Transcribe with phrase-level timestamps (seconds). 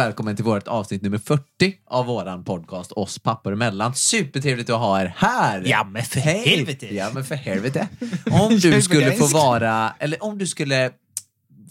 [0.00, 1.42] välkommen till vårt avsnitt nummer 40
[1.90, 3.94] av våran podcast Oss pappor emellan.
[3.94, 5.62] Supertrevligt att ha er här!
[5.66, 6.48] Ja, men för Hej.
[6.48, 6.94] helvete.
[6.94, 7.88] Ja men för helvete.
[8.30, 10.90] Om du skulle få vara, eller om du skulle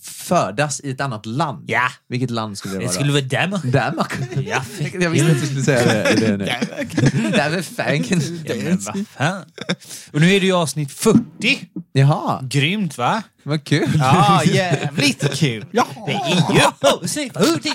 [0.02, 1.64] födas i ett annat land.
[1.68, 1.90] Ja.
[2.10, 2.94] Vilket land skulle det Det vara?
[2.94, 3.64] skulle vara Danmark.
[3.64, 4.14] Danmark.
[4.46, 4.62] Ja.
[5.02, 6.46] Jag visste att du skulle säga det, det nu.
[7.38, 7.66] Danmark.
[7.66, 8.22] fanken.
[8.46, 9.44] Ja, men vad fan.
[10.14, 11.20] Och nu är det ju avsnitt 40.
[11.94, 13.24] Jaha, Grymt va?
[13.44, 13.90] vad kul.
[14.00, 15.66] Ja, jävligt kul.
[16.06, 16.62] Det är ju
[16.94, 17.70] avsnitt 40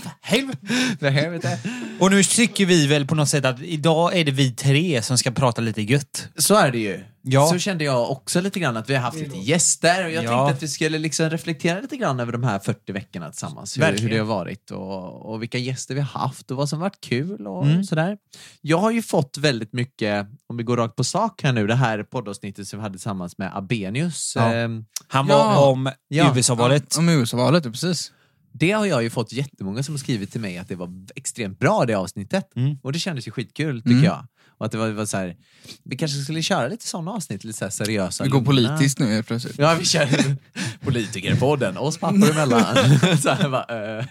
[1.01, 1.59] för helvete.
[2.01, 5.19] Och nu tycker vi väl på något sätt att idag är det vi tre som
[5.19, 6.29] ska prata lite gött.
[6.37, 7.01] Så är det ju.
[7.23, 7.47] Ja.
[7.47, 10.29] Så kände jag också lite grann att vi har haft lite gäster och jag Ja.
[10.47, 13.79] tänkte att vi skulle liksom reflektera lite grann över de här 40 veckorna tillsammans.
[13.79, 16.81] Hur, hur det har varit och, och vilka gäster vi har haft och vad som
[16.81, 17.85] varit kul och Mm.
[17.85, 18.17] sådär.
[18.61, 21.75] Jag har ju fått väldigt mycket, om vi går rakt på sak här nu, det
[21.75, 24.33] här poddavsnittet som vi hade tillsammans med Abenius.
[24.37, 24.53] Ja.
[24.55, 25.67] ehm, Han var Ja.
[25.71, 26.33] om Ja.
[26.37, 26.97] USA-valet.
[26.99, 28.13] Om USA-valet, precis.
[28.57, 31.59] Det har jag ju fått jättemånga som har skrivit till mig att det var extremt
[31.59, 32.57] bra det avsnittet.
[32.57, 32.77] Mm.
[32.83, 34.05] Och det kändes ju skitkul tycker Mm.
[34.05, 34.27] jag.
[34.59, 35.37] Och att det var, var så här,
[35.85, 38.25] vi kanske skulle köra lite sådana avsnitt, lite så seriösa.
[38.25, 39.59] Vi går politiskt nu helt plötsligt.
[39.59, 40.09] Ja, vi kör
[40.85, 42.77] politikerpodden, oss pappor emellan.
[43.23, 44.05] så här, bara, eh.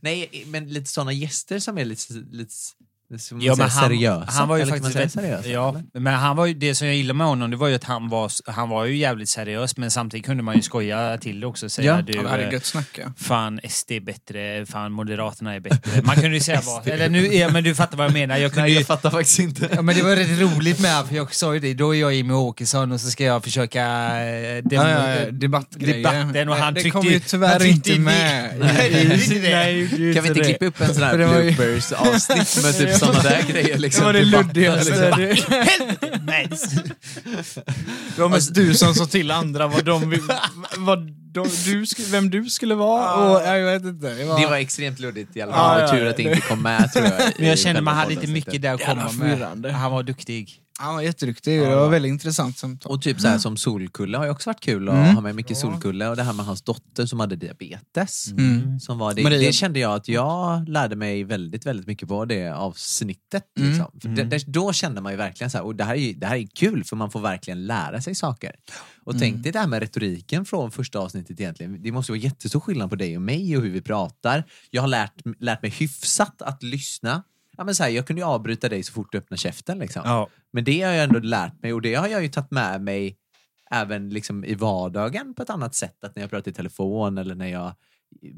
[0.00, 2.54] Nej, men lite sådana gäster som är lite, lite
[3.40, 4.30] Ja, men han, seriösa.
[4.32, 6.00] han var ju man faktiskt seriösa, ja, eller?
[6.00, 8.08] men han var ju, det som jag gillade med honom det var ju att han
[8.08, 11.68] var, han var ju jävligt seriös men samtidigt kunde man ju skoja till det också
[11.68, 12.02] säga Ja.
[12.02, 13.12] du, Ja, det hade eh, gött snacka.
[13.16, 16.02] Fan SD är bättre, fan Moderaterna är bättre.
[16.02, 18.36] Man kunde ju säga vad, eller nu, ja, men du fattar vad jag menar.
[18.36, 19.68] Jag kunde Nej, ju, jag fattar faktiskt inte.
[19.74, 22.14] Ja, men det var rätt roligt med, för jag sa ju det, då är jag
[22.14, 23.82] Jimmie Åkesson och så ska jag försöka...
[24.26, 25.96] eh, dem- Ja, ja, ja, debattgrejer.
[25.96, 28.50] debatten och han det tryckte kom ju tyvärr han inte med.
[28.58, 28.90] Nej,
[29.28, 30.14] det det.
[30.14, 31.26] Kan vi inte klippa upp en sån här det
[32.62, 33.78] med typ sådana där grejer?
[33.78, 35.16] Liksom, Det var det debatter, luddigaste.
[35.16, 35.52] liksom.
[35.52, 36.82] Helvete!
[38.16, 40.20] Det var mest du som sa till andra vad de vill,
[40.78, 43.14] vad de, du, sk- vem du skulle vara.
[43.30, 44.14] Och, jag vet inte.
[44.14, 45.80] Det var, Det var extremt luddigt i alla fall.
[45.80, 46.10] ja, tur ja.
[46.10, 47.32] att det inte kom med tror jag.
[47.38, 49.72] Men jag kände man hade inte mycket där att komma med.
[49.72, 50.60] Han var duktig.
[50.78, 51.60] Han var jätteduktig.
[51.60, 52.92] Det var väldigt intressant samtal.
[52.92, 55.14] Och typ så här som Solkulle har ju också varit kul att Mm.
[55.14, 58.30] ha med mycket Solkulle och det här med hans dotter som hade diabetes.
[58.30, 58.80] Mm.
[58.80, 62.24] Som var det, Maria- det kände jag att jag lärde mig väldigt, väldigt mycket på
[62.24, 63.44] det avsnittet.
[63.58, 63.70] Mm.
[63.70, 64.00] Liksom.
[64.02, 66.26] För det, det, då kände man ju verkligen så här, och det här, är, det
[66.26, 68.52] här är kul för man får verkligen lära sig saker.
[69.04, 69.20] Och Mm.
[69.20, 71.82] tänk dig det här med retoriken från första avsnittet egentligen.
[71.82, 74.44] Det måste vara jättestor skillnad på dig och mig och hur vi pratar.
[74.70, 77.22] Jag har lärt, lärt mig hyfsat att lyssna.
[77.56, 79.78] Ja, men så här, jag kunde ju avbryta dig så fort du öppnar käften.
[79.78, 80.02] Liksom.
[80.04, 80.28] Ja.
[80.52, 83.16] Men det har jag ändå lärt mig och det har jag ju tagit med mig
[83.70, 86.04] även liksom i vardagen på ett annat sätt.
[86.04, 87.72] Att när jag pratar i telefon eller när jag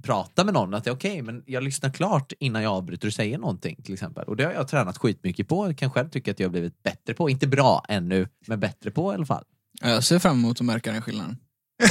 [0.03, 3.15] pratar med någon, att det är okej, men jag lyssnar klart innan jag avbryter och
[3.15, 4.25] säger någonting till exempel.
[4.25, 5.67] Och det har jag tränat skitmycket på.
[5.67, 7.31] Jag kan själv tycka att jag har blivit bättre på.
[7.31, 9.45] Inte bra ännu, men bättre på i alla fall.
[9.81, 11.37] Ja, Jag ser fram emot att märka den skillnaden.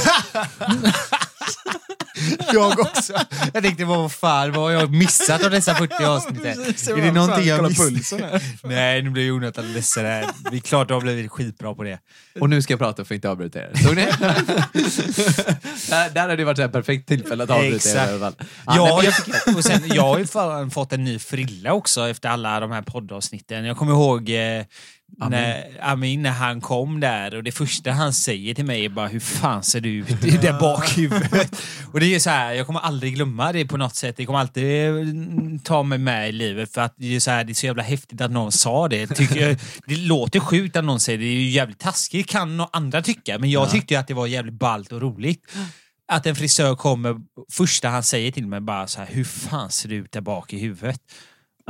[2.53, 3.13] Jag också.
[3.53, 6.45] Jag tänkte, vad fan, vad har jag missat av dessa 40 avsnitt?
[6.45, 8.21] Är det någonting jag missat?
[8.63, 10.25] Nej, nu blir Jonathan ledsen här.
[10.51, 11.99] Det är klart har blivit skitbra på det.
[12.39, 13.71] Och nu ska jag prata för att inte avbryta er.
[13.83, 14.05] Såg ni?
[15.89, 18.09] där, där hade det varit ett perfekt tillfälle att avbryta er i Exakt.
[18.11, 18.35] alla fall.
[18.65, 19.11] Ja, Ja, nej,
[19.45, 20.25] jag, och sen, jag har ju
[20.69, 23.65] fått en ny frilla också efter alla de här poddavsnitten.
[23.65, 24.63] Jag kommer ihåg eh,
[25.17, 29.07] när Amin, när han kom där och det första han säger till mig är bara
[29.07, 31.61] hur fan ser du ut där bak i huvudet?
[31.91, 34.17] Och det är så här, jag kommer aldrig glömma det på något sätt.
[34.17, 37.43] Det kommer alltid mm, ta mig med i livet för att det är så, här,
[37.43, 39.07] det är så jävla häftigt att någon sa det.
[39.07, 39.57] Tycker jag,
[39.87, 43.01] det låter sjukt att någon säger det, det är ju jävligt taskigt kan nå- andra
[43.01, 45.51] tycka, men jag tyckte ju att det var jävligt ballt och roligt.
[46.07, 47.15] Att en frisör kommer,
[47.51, 50.53] första han säger till mig bara så här, hur fan ser du ut där bak
[50.53, 51.01] i huvudet?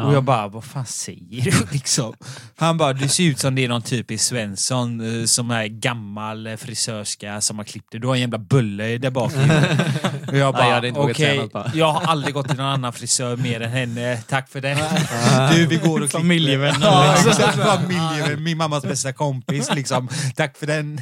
[0.01, 2.13] Och jag bara, vad fan säger du liksom?
[2.57, 6.47] Han bara, du ser ut som det är någon typisk Svensson eh, som är gammal
[6.47, 8.01] eh, frisörska som har klippt dig.
[8.01, 9.33] Du har en jävla bulle där bak.
[9.33, 9.79] i huvudet."
[10.27, 11.71] Och jag Ja, jag bara, okej, bara.
[11.75, 14.17] jag har aldrig gått till någon annan frisör mer än henne.
[14.27, 14.75] Tack för det.
[15.55, 16.17] Du, vi går och klipper.
[16.19, 16.75] Familjevän.
[16.81, 17.57] Ja, exakt.
[17.57, 20.09] Familjevän, min mammas bästa kompis liksom.
[20.35, 21.01] Tack för den.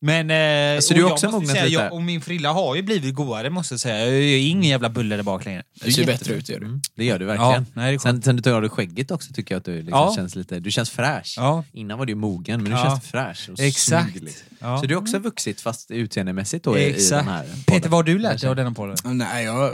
[0.00, 0.30] Men...
[0.30, 1.74] Eh, Så och du också mognat säga, lite?
[1.82, 3.98] jag, Och min frilla har ju blivit godare måste jag säga.
[3.98, 5.62] Jag är ingen jävla bulle där bak längre.
[5.84, 6.66] Det ser bättre ut gör du.
[6.66, 7.52] Mm, det gör du verkligen.
[7.52, 9.72] Ja, nej, det är sen, du tar av dig skägget också tycker jag att du
[9.76, 10.12] liksom Ja.
[10.16, 11.34] känns lite, du känns fräsch.
[11.36, 11.64] Ja.
[11.72, 12.84] Innan var du ju mogen, men nu Ja.
[12.84, 14.10] känns du fräsch och Exakt.
[14.10, 14.24] snygg.
[14.24, 14.46] Liksom.
[14.58, 14.78] Ja.
[14.80, 17.62] Så du har också vuxit fast utseendemässigt då i, i den här podden.
[17.66, 18.96] Peter, vad har du lärt dig av denna podden?
[19.04, 19.72] Nej, jag,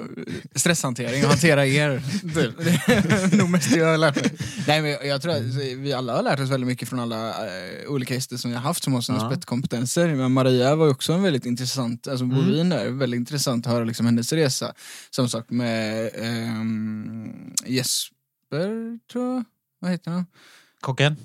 [0.54, 2.02] stresshantering och hantera er.
[2.22, 2.40] Det
[2.92, 4.32] är nog mest jag har lärt mig.
[4.66, 5.42] Nej, men jag, tror att
[5.78, 8.62] vi alla har lärt oss väldigt mycket från alla eh, olika gäster som vi har
[8.62, 9.30] haft som har sina Ja.
[9.30, 10.08] spetskompetenser.
[10.14, 12.36] Men Maria var ju också en väldigt intressant, alltså Mm.
[12.36, 14.72] Bovin där, väldigt intressant att höra liksom hennes resa.
[15.16, 17.30] Samma sak med ehm,
[17.66, 18.16] Jesper,
[19.12, 19.44] tror jag.
[19.80, 20.26] Vad heter han?
[20.80, 21.16] Kocken?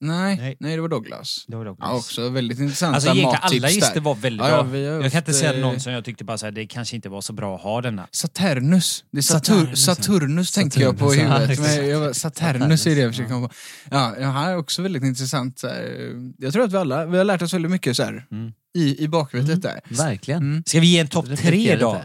[0.00, 0.56] Nej, Nej.
[0.60, 0.76] nej.
[0.76, 1.44] det var Douglas.
[1.48, 1.88] Det var Douglas.
[1.90, 4.00] Ja, också väldigt intressanta Alltså egentligen alla mattips gäster där.
[4.00, 4.70] var väldigt Ja, ja, bra.
[4.70, 6.96] har jag kan inte säga eh, någon som jag tyckte bara så här, det kanske
[6.96, 8.08] inte var så bra att ha denna.
[8.10, 9.04] Saturnus.
[9.10, 9.94] Det är Satur Saturnus, Saturnus, ja.
[9.94, 11.60] Saturnus tänker jag på i ja, huvudet.
[11.60, 13.54] Men jag, Saturnus är det jag försöker komma på.
[13.90, 15.62] Ja, ja, han är också väldigt intressant.
[15.62, 16.32] här.
[16.38, 18.52] Jag tror att vi alla vi har lärt oss väldigt mycket så här, Mm.
[18.74, 19.80] i, i bakhuvudet där.
[19.88, 20.42] Verkligen.
[20.42, 20.62] Mm.
[20.66, 22.02] Ska vi ge en topp tre då?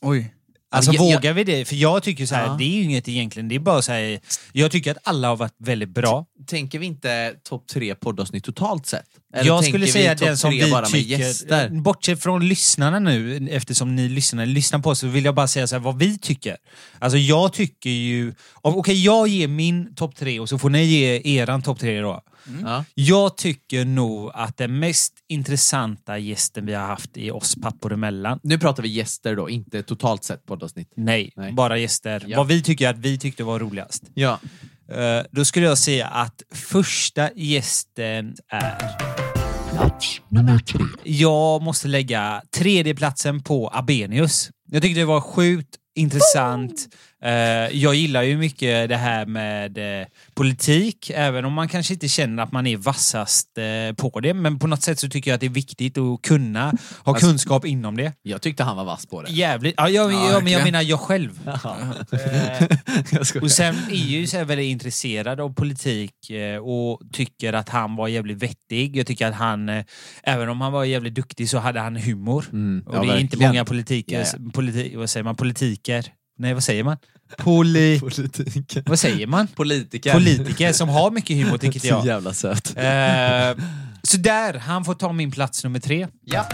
[0.00, 0.34] Oj.
[0.70, 1.64] Alltså jag- vågar vi det?
[1.64, 2.56] För jag tycker så här, Ja.
[2.58, 4.20] det är ju inget egentligen, det är bara så här,
[4.52, 6.26] jag tycker att alla har varit väldigt bra.
[6.46, 9.04] Tänker vi inte topp tre poddavsnitt totalt sett?
[9.34, 10.60] Eller jag skulle säga den som vi
[10.92, 15.48] tycker, bortsett från lyssnarna nu, eftersom ni lyssnar, lyssnar på oss, så vill jag bara
[15.48, 16.56] säga så här, vad vi tycker.
[16.98, 21.20] Alltså jag tycker ju, okej jag ger min topp tre och så får ni ge
[21.38, 22.20] eran topp tre då.
[22.64, 22.84] Ja.
[22.94, 28.40] Jag tycker nog att den mest intressanta gästen vi har haft är oss pappor emellan.
[28.42, 30.92] Nu pratar vi gäster då, inte totalt sett poddavsnitt.
[30.96, 31.52] Nej, Nej.
[31.52, 32.24] bara gäster.
[32.26, 32.36] Ja.
[32.36, 34.02] Vad vi tycker att vi tyckte var roligast.
[34.14, 34.38] Ja.
[34.92, 38.96] Eh, då skulle jag säga att första gästen är...
[41.04, 44.50] Jag måste lägga tredjeplatsen på Abenius.
[44.70, 46.88] Jag tyckte det var sjukt intressant.
[47.22, 47.30] Eh,
[47.78, 52.42] jag gillar ju mycket det här med eh, politik, även om man kanske inte känner
[52.42, 54.34] att man är vassast eh, på det.
[54.34, 56.72] Men på något sätt så tycker jag att det är viktigt att kunna ha
[57.04, 58.12] Alltså- kunskap inom det.
[58.22, 59.30] Jag tyckte han var vass på det.
[59.32, 59.74] Jävligt.
[59.76, 61.40] Ja, jag, Ja, jag, men jag menar jag själv.
[63.12, 63.42] Jag skojar.
[63.44, 66.12] och sen är ju så väldigt intresserad av politik
[66.62, 68.96] och tycker att han var jävligt vettig.
[68.96, 69.68] Jag tycker att han,
[70.22, 72.44] även om han var jävligt duktig så hade han humor.
[72.52, 73.50] Mm, Och ja, det är inte verkligen.
[73.52, 76.04] många politiker, Ja, Politi, vad säger man, politiker?
[76.38, 76.96] Nej, vad säger man?
[77.38, 78.00] Poli...
[78.00, 78.82] Politiker.
[78.86, 79.46] vad säger man?
[79.46, 80.12] Politiker.
[80.12, 82.06] Politiker som har mycket humor tycker Så jag.
[82.06, 82.76] jävla söt.
[82.76, 83.64] Eh,
[84.02, 86.08] så där, han får ta min plats nummer tre.
[86.24, 86.46] Ja.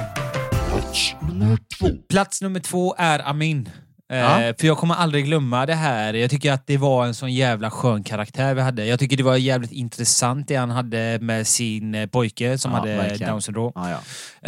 [2.08, 3.69] Plats nummer två är Amin.
[4.14, 4.55] Eh, Ja.
[4.58, 6.14] För jag kommer aldrig glömma det här.
[6.14, 8.84] Jag tycker att det var en sån jävla skön karaktär vi hade.
[8.87, 12.78] Jag tycker det var jävligt intressant det han hade med sin eh, pojke som Ja,
[12.78, 13.31] hade verkligen.
[13.32, 13.72] down syndrom.
[13.75, 13.99] Ja.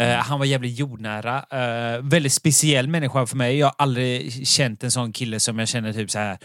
[0.03, 1.37] Eh, han var jävligt jordnära.
[1.51, 3.57] Eh, väldigt speciell människa för mig.
[3.57, 6.37] Jag har aldrig känt en sån kille som jag känner typ så här.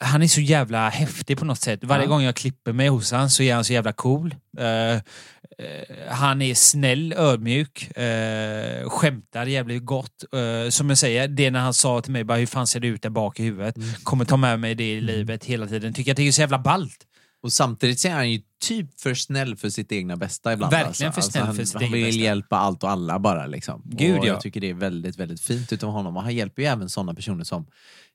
[0.00, 1.80] Han är så jävla häftig på något sätt.
[1.82, 4.34] Varje gång jag klipper mig hos han så är han så jävla cool.
[5.62, 10.24] Eh, eh, han är snäll, ödmjuk, uh, skämtar jävligt gott.
[10.32, 12.86] Eh, som jag säger, det när han sa till mig bara hur fan ser det
[12.86, 13.76] ut där bak i huvudet.
[13.76, 13.88] Mm.
[14.02, 15.94] Kommer ta med mig det i livet hela tiden.
[15.94, 17.04] Tycker att det är så jävla ballt.
[17.42, 20.72] Och samtidigt så är han ju typ för snäll för sitt egna bästa ibland.
[20.72, 22.20] Verkligen för snäll han, för sitt Han vill bästa.
[22.20, 23.82] hjälpa allt och alla bara liksom.
[23.84, 24.28] Gud, och ja.
[24.28, 26.16] Jag tycker det är väldigt, väldigt fint utav honom.
[26.16, 27.66] Och han hjälper ju även sådana personer som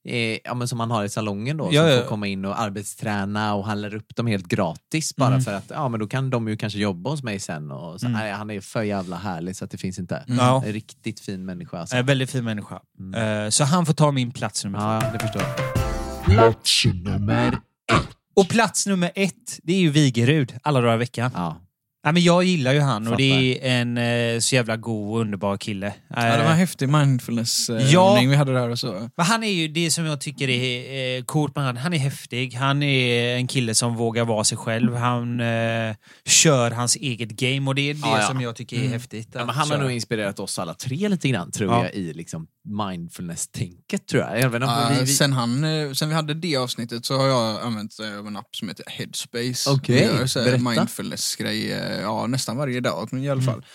[0.06, 2.02] eh, ja, men som han har i salongen då, Ja, som ja.
[2.02, 5.42] får komma in och arbetsträna och han lär upp dem helt gratis bara Mm.
[5.42, 7.72] för att ja, men då kan de ju kanske jobba hos mig sen.
[7.72, 8.20] Och så, Mm.
[8.20, 10.24] nej, han är för jävla härlig så att det finns inte.
[10.28, 10.64] Ja.
[10.66, 11.96] En riktigt fin människa alltså.
[11.96, 12.76] En väldigt fin människa.
[13.16, 15.06] Eh, så han får ta min plats nummer två.
[15.07, 16.64] Ja, det förstår jag.
[18.36, 21.31] Och plats nummer ett, det är ju Vigerud alla dagar i veckan.
[21.36, 21.57] Ja.
[22.06, 23.18] Ja, men jag gillar ju han och Fattar.
[23.18, 25.94] det är en eh, så jävla god och underbar kille.
[26.07, 28.19] Ja, det var en Eh, häftig mindfulness-övning Ja.
[28.30, 29.10] vi hade där och så.
[29.18, 31.78] men han är ju det som jag tycker är eh, coolt med han.
[31.78, 32.54] Han är häftig.
[32.54, 34.95] Han är en kille som vågar vara sig själv.
[34.95, 35.95] Han eh,
[36.26, 38.28] kör hans eget game och det är det Ja, ja.
[38.28, 39.30] som jag tycker är häftigt.
[39.33, 39.78] Ja, han har köra.
[39.81, 41.83] nog inspirerat oss alla tre lite grann tror Ja.
[41.83, 42.48] jag i liksom
[42.80, 44.40] mindfulness-tänket tror jag.
[44.42, 47.28] Även om Ja, vi, vi, sen, han, eh, sen vi hade det avsnittet så har
[47.28, 49.69] jag använt eh, en app som heter Headspace.
[49.72, 50.57] Okej, här berätta.
[50.69, 53.45] mindfulness-grej ja, nästan varje dag i alla Mm.
[53.45, 53.66] fall.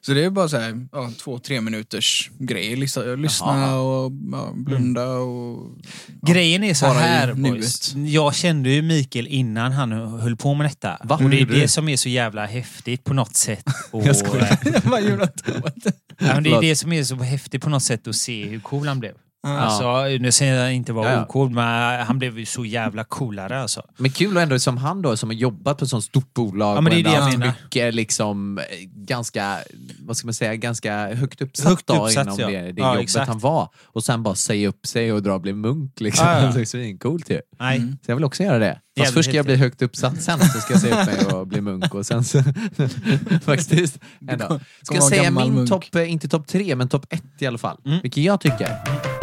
[0.00, 2.76] Så det är bara så här, ja, två, tre minuters grej.
[2.76, 5.78] Lyssna, lyssna och ja, blunda och...
[6.26, 7.94] Grejen är så Bara här boys.
[7.94, 10.98] Jag kände ju Mikael innan han höll på med detta.
[11.04, 11.14] Va?
[11.24, 13.64] Och det är Gjorde det som är så jävla häftigt på något sätt.
[13.90, 14.58] Och, Jag skojar.
[14.74, 15.70] eh, Vad gjorde han då?
[16.18, 18.60] Ja, men det är det som är så häftigt på något sätt att se hur
[18.60, 19.12] cool han blev.
[19.44, 19.58] Ja.
[19.58, 23.60] Alltså, nu säger jag inte vara Ja, ocool, men han blev ju så jävla coolare
[23.60, 23.82] alltså.
[23.96, 26.80] Men kul ändå som han då som har jobbat på ett sånt stort bolag Ja,
[26.80, 27.52] men det är det jag menar.
[27.62, 28.64] mycket liksom eh,
[28.96, 29.58] ganska,
[29.98, 32.46] vad ska man säga, ganska högt uppsatt, Högt uppsatt, inom ja.
[32.46, 33.28] det, det Ja, jobbet exakt.
[33.28, 33.68] han var.
[33.84, 36.26] Och sen bara säga upp sig och dra och bli munk liksom.
[36.26, 36.52] Ja, ja.
[36.54, 37.40] Det är svincoolt ju.
[37.58, 37.76] Nej.
[37.76, 37.98] Mm.
[38.04, 38.72] Så jag vill också göra det.
[38.72, 41.34] Fast Jävligt först ska jag bli högt uppsatt, sen så ska jag säga upp mig
[41.34, 42.42] och bli munk och sen så...
[43.44, 43.98] faktiskt.
[44.28, 44.60] Ändå.
[44.82, 47.80] Ska jag säga min topp, eh, inte topp tre, men topp ett i alla fall.
[47.86, 47.98] Mm.
[48.02, 49.13] Vilket jag tycker.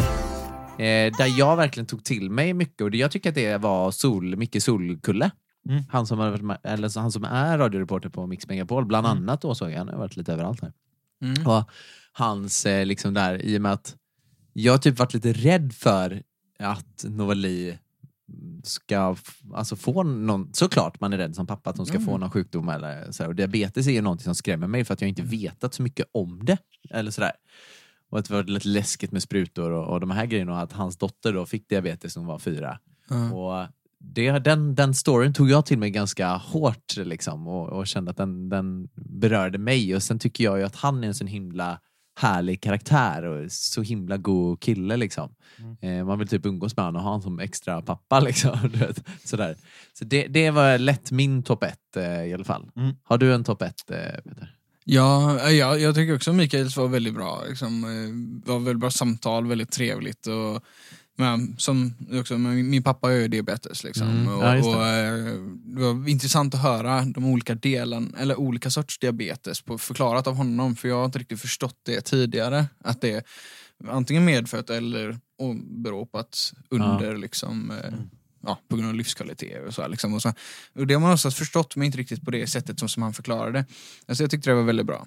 [0.78, 3.90] Eh, där jag verkligen tog till mig mycket och det, jag tycker att det var
[3.90, 5.30] Sol, Micke Solkulle.
[5.68, 5.82] Mm.
[5.90, 9.70] Han, som har eller, han som är radioreporter på Mix Megapol, bland annat då såg
[9.70, 10.72] jag, han har varit lite överallt här.
[11.22, 11.46] Mm.
[11.46, 11.70] Och
[12.12, 13.96] hans, eh, liksom där, i och med att
[14.52, 16.22] jag typ varit lite rädd för
[16.58, 17.78] att Novali
[18.64, 19.16] ska
[19.54, 22.68] alltså få någon, såklart man är rädd som pappa att hon ska få någon sjukdom
[22.68, 23.30] eller så här.
[23.30, 26.06] Och diabetes är ju någonting som skrämmer mig för att jag inte vetat så mycket
[26.12, 26.58] om det.
[26.90, 27.32] Eller sådär.
[28.12, 30.72] Och att det var lite läskigt med sprutor och, och de här grejerna och att
[30.72, 32.78] hans dotter då fick diabetes när hon var fyra.
[33.08, 33.32] Ja.
[33.32, 38.10] Och det, den, den storyn tog jag till mig ganska hårt liksom, och, och kände
[38.10, 39.96] att den, den berörde mig.
[39.96, 41.78] Och sen tycker jag ju att han är en sån himla
[42.20, 44.96] härlig karaktär och så himla god kille.
[44.96, 45.34] Liksom.
[45.80, 48.20] Eh, man vill typ umgås med honom och ha honom som extra pappa.
[48.26, 49.56] Liksom, du vet, sådär.
[49.92, 52.70] Så det, det var lätt min topp ett eh, i alla fall.
[52.76, 52.94] Mm.
[53.02, 54.56] Har du en topp ett, eh, Peter?
[54.84, 57.44] Ja, ja, jag tycker också Mikaels var väldigt bra.
[57.48, 60.26] Liksom, eh, var väldigt bra samtal, väldigt trevligt.
[60.26, 60.62] Och,
[61.16, 63.84] men, som också, men min pappa har ju diabetes.
[63.84, 64.60] Liksom, Mm, och, ja, det.
[64.60, 65.34] och, eh,
[65.64, 70.34] det var intressant att höra de olika delarna, eller olika sorts diabetes på, förklarat av
[70.36, 70.76] honom.
[70.76, 72.66] För jag har inte riktigt förstått det tidigare.
[72.84, 73.22] Att det är
[73.88, 75.18] antingen medfött eller
[75.82, 77.92] beror på att under liksom eh,
[78.42, 79.82] Ja, på grund av livskvalitet och så.
[79.82, 80.32] här, Liksom, och så.
[80.78, 83.12] Och det har man också förstått, men inte riktigt på det sättet som, som han
[83.12, 83.64] förklarade.
[84.08, 85.06] Alltså jag tyckte det var väldigt bra.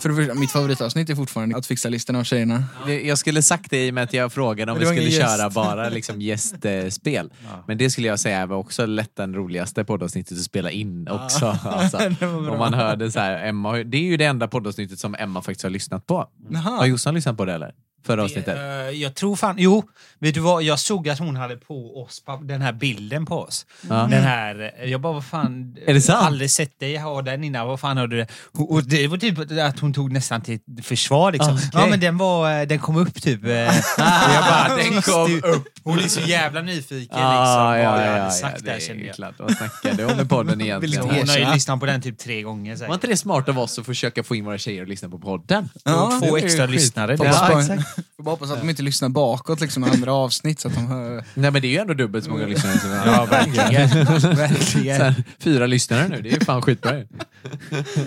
[0.00, 2.64] För det första, mitt favoritavsnitt är fortfarande att fixa listorna av tjejerna.
[3.04, 5.88] Jag skulle sagt det i och med att jag frågade om vi skulle köra bara
[5.88, 7.32] liksom gästspel.
[7.66, 11.46] Men det skulle jag säga var också lätt den roligaste poddavsnittet att spela in också.
[11.64, 11.96] Alltså.
[11.96, 12.52] Var bra.
[12.52, 15.42] Om man hörde så här, Emma, har- det är ju det enda poddavsnittet som Emma
[15.42, 16.16] faktiskt har lyssnat på.
[16.16, 16.86] Har Jaha.
[16.86, 17.74] Jossan lyssnat på det eller?
[18.06, 18.56] Förra avsnittet?
[18.58, 18.62] Eh,
[19.00, 19.82] jag tror fan, jo,
[20.18, 23.66] vet du vad, jag såg att hon hade på oss, den här bilden på oss.
[23.88, 23.94] Ja.
[23.94, 26.24] Den här, eh, jag bara vad fan, Är det sant?
[26.24, 28.26] aldrig sett dig ha den innan, vad fan har du det?
[28.52, 29.38] Och och det var typ
[29.68, 31.54] att hon tog nästan till försvar liksom.
[31.54, 31.68] Okej.
[31.72, 33.44] Ja men den var, eh, den kom upp typ.
[33.44, 35.64] och jag bara, Den kom upp.
[35.84, 37.18] Hon är så jävla nyfiken liksom.
[37.22, 39.14] Ah, vad ja, jag ja, hade ja, sagt det där kände jag.
[39.16, 39.34] klart.
[39.38, 41.02] Vad snackade om med podden egentligen?
[41.02, 42.94] Hon har ju lyssnat på den typ tre gånger Var säkert.
[42.94, 45.68] inte det smart av oss att försöka få in våra tjejer att lyssna på podden?
[45.84, 47.16] Ja, Två det är extra lyssnare.
[47.16, 47.84] Det- Ja, spara-
[48.16, 51.24] får bara hoppas att de inte lyssnar bakåt liksom, andra avsnitt så att de hör...
[51.34, 52.78] Nej men det är ju ändå dubbelt så många lyssnare.
[52.78, 53.88] Som Ja, verkligen.
[54.36, 54.98] verkligen.
[54.98, 57.06] Så här, fyra lyssnare nu, det är ju fan skitbra ju.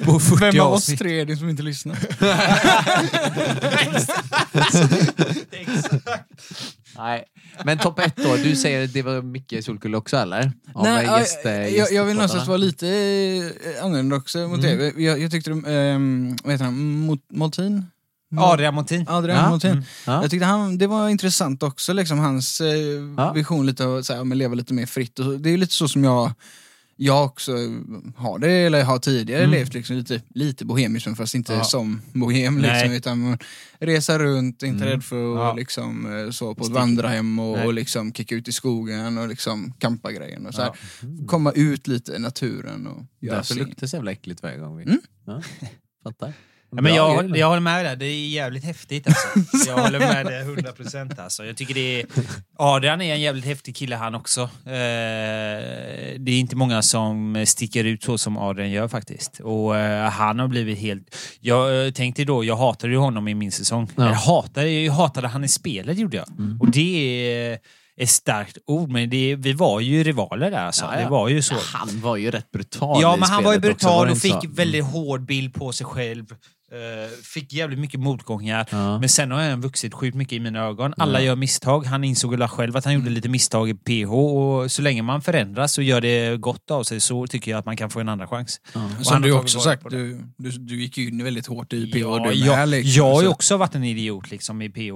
[0.03, 0.99] På 40 Vem av oss avsnitt.
[0.99, 1.97] tre är det som inte lyssnar?
[6.97, 7.23] Nej.
[7.63, 10.51] Men topp ett då, du säger att det var Micke Solkull också eller?
[10.75, 12.13] Nej, gäst, eh, jag, jag, jag vill gästpoddarna.
[12.13, 12.87] någonstans vara lite
[13.77, 14.77] eh, annorlunda också mot Mm.
[14.77, 15.01] det.
[15.03, 17.85] Jag, jag tyckte, um, vad heter han, Mot- Moltin?
[18.37, 19.05] Adrian Montin.
[19.09, 19.71] Adrian Ja, Moltin.
[19.71, 20.21] mm, ja.
[20.21, 22.67] Jag tyckte han, det var intressant också, liksom, hans eh,
[23.17, 23.31] Ja.
[23.33, 25.19] vision lite av att leva lite mer fritt.
[25.19, 25.31] Och så.
[25.31, 26.31] Det är lite så som jag,
[26.95, 27.51] jag också
[28.17, 29.51] har det, eller har tidigare Mm.
[29.51, 32.57] levt liksom, lite, lite bohemiskt, men fast inte som bohem.
[32.57, 32.97] Liksom, Nej.
[32.97, 33.37] utan
[33.79, 34.89] resa runt, inte Mm.
[34.93, 37.67] rädd för att liksom, eh, så på ett vandrarhem och, Nej.
[37.67, 40.45] och liksom kicka ut i skogen och liksom campa grejen.
[40.45, 40.71] Och så här.
[41.01, 41.07] Ja.
[41.27, 44.83] Komma ut lite i naturen och Därför luktar det så jävla äckligt varje gång vi...
[44.83, 44.99] Mm.
[45.25, 45.41] Ja,
[46.03, 46.33] fattar.
[46.75, 49.67] Ja, men jag, jag håller med dig, det är jävligt häftigt alltså.
[49.67, 51.45] Jag håller med dig 100% alltså.
[51.45, 52.05] Jag tycker det är...
[52.57, 54.41] Adrian är en jävligt häftig kille han också.
[54.41, 54.49] Eh,
[56.17, 59.39] det är inte många som sticker ut så som Adrian gör faktiskt.
[59.39, 61.15] Och eh, han har blivit helt...
[61.39, 63.89] Jag eh, tänkte då, jag hatade ju honom i min säsong.
[63.95, 64.05] Ja.
[64.05, 66.29] Jag, hatade, jag hatade han i spelet gjorde jag.
[66.29, 66.61] Mm.
[66.61, 67.59] Och det är
[67.97, 70.85] ett starkt ord, men det, vi var ju rivaler där alltså.
[70.85, 71.03] Ja, ja.
[71.03, 71.55] Det var ju så.
[71.73, 74.17] Han var ju rätt brutal Ja, men han var ju spelet också, brutal det och
[74.17, 74.49] fick så?
[74.49, 76.25] väldigt hård bild på sig själv.
[76.73, 78.67] Eh, fick jävligt mycket motgångar.
[78.71, 78.99] Ja.
[78.99, 80.93] Men sen har han vuxit sjukt mycket i mina ögon.
[80.97, 81.25] Alla Ja.
[81.25, 81.85] gör misstag.
[81.85, 85.21] Han insåg väl själv att han gjorde lite misstag i PH och så länge man
[85.21, 88.09] förändras och gör det gott av sig så tycker jag att man kan få en
[88.09, 88.61] andra chans.
[88.73, 88.89] Ja.
[89.01, 91.97] Som har du också sagt, du, du, du gick ju in väldigt hårt i PH.
[91.97, 92.91] Ja, du med, jag, liksom.
[93.05, 94.93] jag har ju Så- också varit en idiot liksom i PH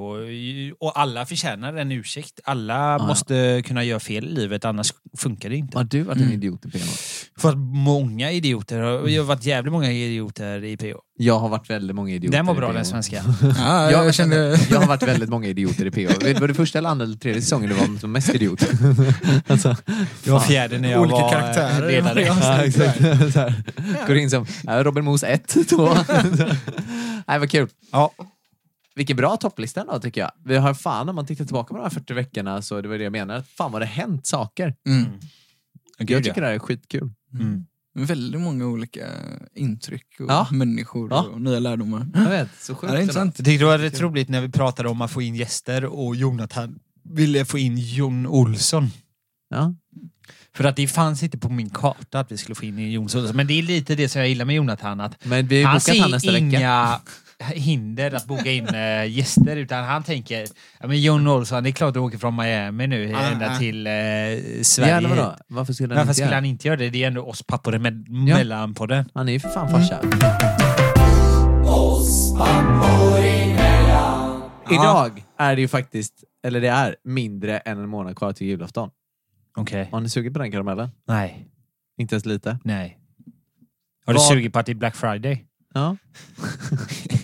[0.79, 2.39] och alla förtjänar en ursäkt.
[2.43, 3.07] Alla ja.
[3.07, 5.77] måste kunna göra fel i livet annars funkar det inte.
[5.77, 6.33] Har du varit en Mm.
[6.33, 6.83] idiot i PH?
[7.37, 8.79] För att många idioter,
[9.09, 10.95] jag har varit jävligt många idioter i PH.
[11.19, 13.23] Jag har varit väldigt många idioter Den var i bra den svenska.
[13.57, 14.59] Ja, Jag, jag kände...
[14.69, 17.41] jag har varit väldigt många idioter i du, Var det första eller andra eller tredje
[17.41, 18.63] säsongen du var som mest idiot?
[19.47, 19.75] alltså,
[20.23, 21.87] Det var fjärde när jag Olika var eh, karaktärer.
[21.91, 22.21] ledare.
[22.21, 22.97] Ja, Ja, exakt.
[23.33, 23.63] Så här.
[24.07, 25.89] Går in som äh, Robin Moos 1, 2.
[27.27, 27.69] Nej, vad kul.
[27.91, 28.11] Ja.
[28.95, 30.31] Vilken bra topplista då tycker jag.
[30.45, 32.97] Vi har fan, om man tittar tillbaka på de här 40 veckorna så det var
[32.97, 33.43] det jag menade.
[33.57, 34.75] Fan vad det hänt saker.
[34.87, 35.05] Mm.
[35.97, 37.09] Jag tycker det här är skitkul.
[37.33, 37.65] Mm.
[38.05, 39.05] Väldigt många olika
[39.55, 40.47] intryck och Ja.
[40.51, 41.21] människor Ja.
[41.33, 42.07] och nya lärdomar.
[42.13, 42.83] Jag vet, så sjukt.
[42.83, 43.39] Ja, det är intressant.
[43.39, 46.15] Jag tyckte det var rätt roligt när vi pratade om att få in gäster och
[46.15, 48.89] Jonathan ville få in Jon Olsson.
[49.49, 49.73] Ja.
[50.55, 53.35] För att det fanns inte på min karta att vi skulle få in Jon Olsson.
[53.35, 54.99] Men det är lite det som jag gillar med Jonathan.
[54.99, 57.01] Att Men vi har han bokat han nästa vecka.
[57.43, 60.47] hinder att boka in eh, gäster utan han tänker
[60.79, 63.57] ja, men Jon Olsson, det är klart du åker från Miami nu Ah, ända ah.
[63.57, 65.07] till eh, Ja, Sverige.
[65.07, 65.35] vadå?
[65.47, 66.89] Varför skulle han Varför inte skulle göra han inte göra det?
[66.89, 69.09] Det är ändå oss pappor emellan på den.
[69.13, 69.99] Han är ju för fan farsa.
[74.71, 78.89] Idag är det ju faktiskt, eller det är mindre än en månad kvar till julafton.
[79.57, 79.89] Okej.
[79.91, 80.89] Har ni sugit på den karamellen?
[81.07, 81.47] Nej.
[81.97, 82.59] Inte ens lite?
[82.63, 82.97] Nej.
[84.05, 85.45] Har du sugit på att det är Black Friday?
[85.73, 85.97] Ja.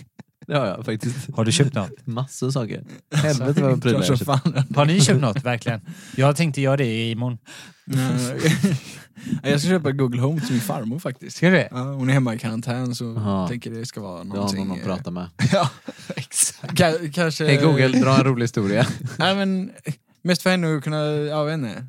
[0.46, 1.16] det har jag faktiskt.
[1.36, 1.90] Har du köpt något?
[2.06, 2.84] Massor av saker.
[3.14, 4.24] Helvete vad prylar jag köpt.
[4.24, 4.64] fan.
[4.74, 5.80] Har ni köpt något verkligen?
[6.16, 7.38] Jag tänkte göra det imorgon.
[9.42, 11.36] jag ska köpa Google Home till min farmor faktiskt.
[11.36, 11.68] Ska du det?
[11.70, 13.48] Ja, hon är hemma i karantän så Aha.
[13.48, 14.68] tänker det ska vara Du har någonting...
[14.68, 15.28] någon att eh, prata med.
[15.52, 15.70] Ja,
[16.16, 16.72] exakt.
[16.80, 17.46] Ka- kanske...
[17.46, 18.86] Hej Google, dra en rolig historia.
[19.16, 19.70] Nej men,
[20.22, 21.86] mest för henne att kunna, jag vet inte,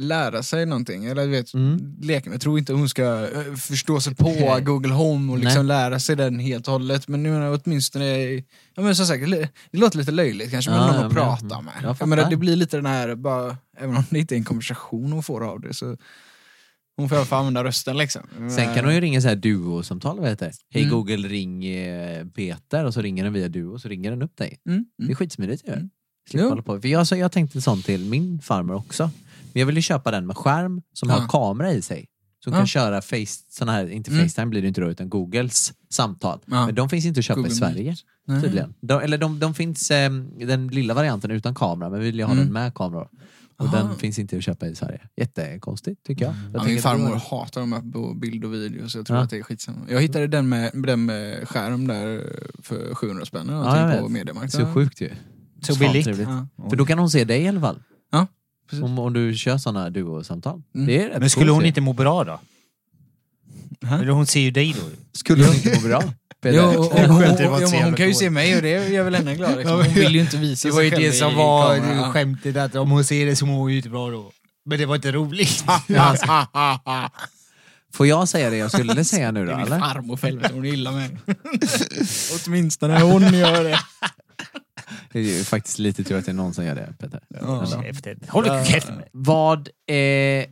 [0.00, 1.04] lära sig någonting.
[1.04, 1.96] Eller du vet, Mm.
[2.00, 2.30] leka.
[2.30, 4.58] Jag tror inte hon ska eh, förstå sig på.
[4.64, 5.44] Google Home och Nej.
[5.44, 7.08] liksom lära sig den helt och hållet.
[7.08, 8.28] Men nu jag åtminstone,
[8.74, 9.22] ja men som sagt,
[9.70, 11.64] det låter lite löjligt kanske, men Ja, någon ja, att men- prata mm.
[11.64, 11.74] med.
[11.82, 14.44] Jag Jag menar, det blir lite den här, bara, även om det inte är en
[14.44, 15.96] konversation hon får av det så
[16.96, 18.22] hon får i alla fall använda rösten liksom.
[18.56, 20.52] Sen kan hon ju ringa så här duo-samtal, vad heter?
[20.70, 20.94] Hej Mm.
[20.94, 24.58] Google, ring eh, Peter och så ringer den via duo så ringer den upp dig.
[24.68, 25.16] Mm, Det är mm.
[25.16, 25.72] skitsmidigt ju.
[25.72, 25.90] Mm.
[26.30, 26.48] Slippa Jo.
[26.48, 26.80] hålla på.
[26.80, 29.10] För jag, så jag tänkte sånt till min farmor också.
[29.52, 31.14] Men jag ville köpa den med skärm som Ja.
[31.14, 32.06] har kamera i sig.
[32.44, 32.58] Som Ja.
[32.58, 34.22] kan köra face, sån här, inte Mm.
[34.24, 36.40] Facetime blir det inte då, utan Googles samtal.
[36.46, 36.66] Ja.
[36.66, 37.98] Men de finns inte att köpa Google i Sverige Meet.
[38.26, 38.42] Nej.
[38.42, 38.74] tydligen.
[38.80, 40.10] De, eller de, de finns, eh,
[40.46, 42.44] den lilla varianten utan kamera, men vi vill ju ha Mm.
[42.44, 43.08] den med kamera.
[43.58, 43.76] Och Aha.
[43.76, 45.00] den finns inte att köpa i Sverige.
[45.16, 46.34] Jättekonstigt tycker jag.
[46.34, 48.88] jag Ja, tänker min att det farmor var- hatar de här på bild och video
[48.88, 49.24] så jag tror Ja.
[49.24, 49.78] att det är skitsamma.
[49.88, 54.00] Jag hittade den med, den med skärm där för 700 spänn eller Ja, någonting jag
[54.00, 54.08] på.
[54.08, 54.52] Mediamarkt.
[54.52, 55.10] Så sjukt ju.
[55.62, 56.04] Så Fan billigt.
[56.04, 56.28] trevligt.
[56.56, 56.68] Ja.
[56.70, 57.82] För då kan hon se dig i alla fall.
[58.12, 58.26] Ja,
[58.70, 58.84] precis.
[58.84, 60.62] Om, om du kör såna duosamtal.
[60.74, 60.86] Mm.
[60.86, 62.40] Det är rätt Men skulle hon inte må bra då?
[63.86, 64.86] Eller hon ser ju dig då.
[65.12, 66.02] Skulle hon inte må bra?
[66.44, 69.34] Jo, Det men så hon jävla kan ju se mig och det gör väl henne
[69.34, 69.56] glad.
[69.56, 69.76] Liksom.
[69.76, 72.74] Hon vill ju inte visa Det var ju sig själv det som var skämtet, att
[72.74, 74.32] om hon ser det så mår hon ju inte bra då.
[74.64, 75.64] Men det var inte roligt.
[77.94, 79.52] Får jag säga det jag skulle säga nu Det då?
[79.52, 79.78] är min Eller?
[79.80, 81.10] farmor för helvete, hon gillar mig.
[82.46, 83.78] Åtminstone hon gör det.
[85.12, 87.20] Det är ju faktiskt lite tur att det är någon som gör det, Peter.
[87.28, 87.66] Ja.
[88.28, 89.08] Håll käften med.
[89.12, 90.44] Vad, eh,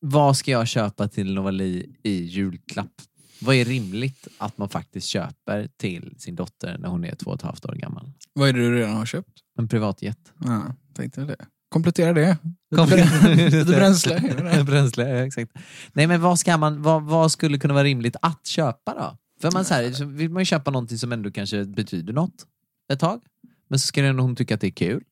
[0.00, 3.02] vad ska jag köpa till Novali i julklapp?
[3.40, 7.36] Vad är rimligt att man faktiskt köper till sin dotter när hon är två och
[7.36, 8.12] ett halvt år gammal?
[8.32, 9.32] Vad är det du redan har köpt?
[9.58, 10.18] En privatjet.
[10.44, 11.36] Ja, tänkte det.
[11.68, 12.36] Komplettera det.
[12.70, 14.64] Lite bränsle.
[14.66, 15.52] bränsle, ja, exakt.
[15.92, 19.16] Nej men vad ska man, vad, vad skulle kunna vara rimligt att köpa då?
[19.40, 22.46] För man så här, vill man ju köpa någonting som ändå kanske betyder något
[22.92, 23.20] ett tag.
[23.68, 25.02] Men så ska ändå hon tycka att det är kul.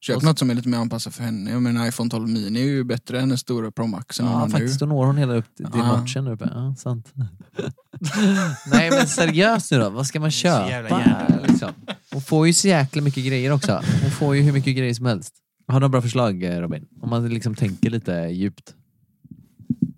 [0.00, 1.50] Köp så- något som är lite mer anpassat för henne.
[1.50, 4.48] Jag menar iPhone 12 mini är ju bättre än den stora Pro Max hon Ja,
[4.48, 4.86] faktiskt, nu.
[4.86, 5.96] då når hon hela upp till Ja.
[6.00, 6.50] notchen uppe.
[6.54, 7.12] Ja, sant.
[8.70, 11.40] Nej men seriöst nu då, vad ska man jävla köpa?
[11.48, 11.70] Liksom?
[12.12, 13.82] Hon får ju så jäkla mycket grejer också.
[14.02, 15.34] Hon får ju hur mycket grejer som helst.
[15.66, 16.86] Har du några bra förslag eh, Robin?
[17.00, 18.74] Om man liksom tänker lite djupt.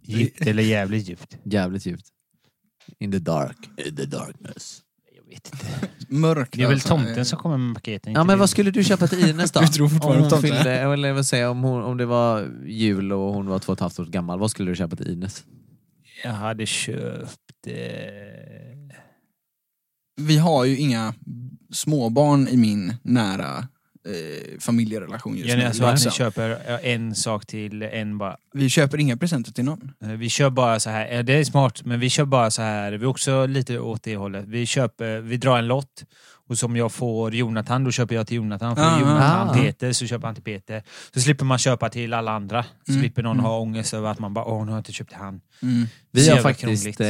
[0.02, 1.36] Djupt eller jävligt djupt?
[1.44, 2.06] Jävligt djupt.
[2.98, 3.56] In the dark.
[3.86, 4.80] In the darkness.
[5.16, 5.88] Jag vet inte.
[6.08, 6.52] Mörkt.
[6.52, 6.88] Det är väl alltså.
[6.88, 8.12] tomten som kommer med paketen?
[8.12, 8.40] Ja inte men det?
[8.40, 9.66] vad skulle du köpa till Ines då?
[9.66, 10.50] Tror fortfarande om hon tomten?
[10.50, 13.72] fyllde, eller vad säger jag, om, hon, om det var jul och hon var två
[13.72, 15.44] och ett halvt år gammal, vad skulle du köpa till Ines?
[16.24, 17.66] Jag hade köpt...
[17.66, 17.74] Eh...
[20.20, 21.14] Vi har ju inga
[21.72, 23.68] småbarn i min nära
[24.08, 25.66] eh, familjerelation just Jenny, nu.
[25.66, 26.10] alltså att ni Liksom.
[26.12, 28.36] köper en sak till en bara.
[28.54, 29.90] Vi köper inga presenter till någon.
[30.04, 32.92] Eh, Vi kör bara så här, det är smart, men vi kör bara så här,
[32.92, 34.44] vi är också lite åt det hållet.
[34.48, 36.04] Vi köper, vi drar en lott
[36.48, 38.76] och som jag får Jonathan, då köper jag till Jonathan.
[38.76, 39.54] Får Ah, Jonathan ah.
[39.54, 40.82] Peter så köper han till Peter.
[41.14, 42.64] Så slipper man köpa till alla andra.
[42.88, 43.44] Mm, Slipper någon mm.
[43.44, 45.40] ha ångest över att man bara, åh nu har jag inte köpt till han.
[45.62, 45.86] Mm.
[46.12, 47.06] Vi, har faktiskt, eh,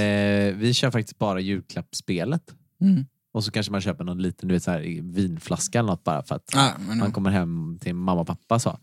[0.57, 2.43] vi kör faktiskt bara julklappsspelet.
[2.81, 3.07] Mm.
[3.39, 6.23] Och så kanske man köper någon liten du vet, så här, vinflaska eller något bara
[6.23, 8.59] för att Ah, men, man kommer hem till mamma och pappa.
[8.59, 8.79] Så.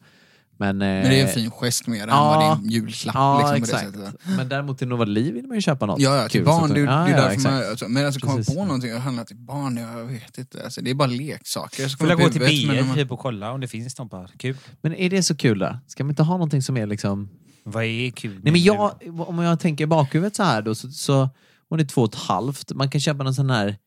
[0.57, 2.69] Men, eh, men det är en fin gest mer än ja, vad det är en
[2.71, 3.15] julklapp.
[3.15, 4.15] Ja, liksom, på exakt.
[4.37, 6.45] Men däremot till Novali vill man ju köpa något Ja, ja, till kul.
[6.45, 6.67] barn.
[6.67, 9.23] så Det, det är ja, därför man, alltså, men alltså komma på någonting och handla
[9.25, 10.63] till barn, jag vet inte.
[10.63, 11.87] Alltså, det är bara leksaker.
[11.87, 13.61] som Får jag gå till i huvudet, men B1 när man- typ och kolla om
[13.61, 14.57] det finns något bara kul.
[14.81, 15.79] Men är det så kul då?
[15.87, 17.29] Ska man inte ha någonting som är liksom...
[17.63, 18.39] Vad är kul?
[18.43, 18.91] Nej men jag,
[19.27, 21.29] om jag tänker bakhuvudet så här då, så, så
[21.69, 22.71] hon är två och ett halvt.
[22.73, 23.77] Man kan köpa någon sån här,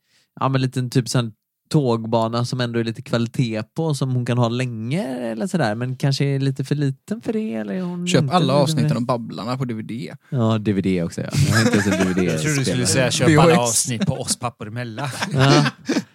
[0.40, 1.32] ja men liten typ sån
[1.68, 5.96] tågbana som ändå är lite kvalitet på, som hon kan ha länge eller sådär, men
[5.96, 7.54] kanske är lite för liten för det.
[7.54, 9.90] Eller hon Köp inte alla lite avsnitten om Babblarna på DVD.
[10.30, 11.28] Ja, DVD också ja.
[11.48, 12.24] Jag har inte ens en DVD.
[12.24, 15.08] Jag trodde du skulle säga köp alla avsnitt på oss pappor emellan.
[15.34, 15.64] Ja.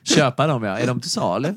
[0.03, 0.79] Köpa dem ja.
[0.79, 1.47] Är de till salu?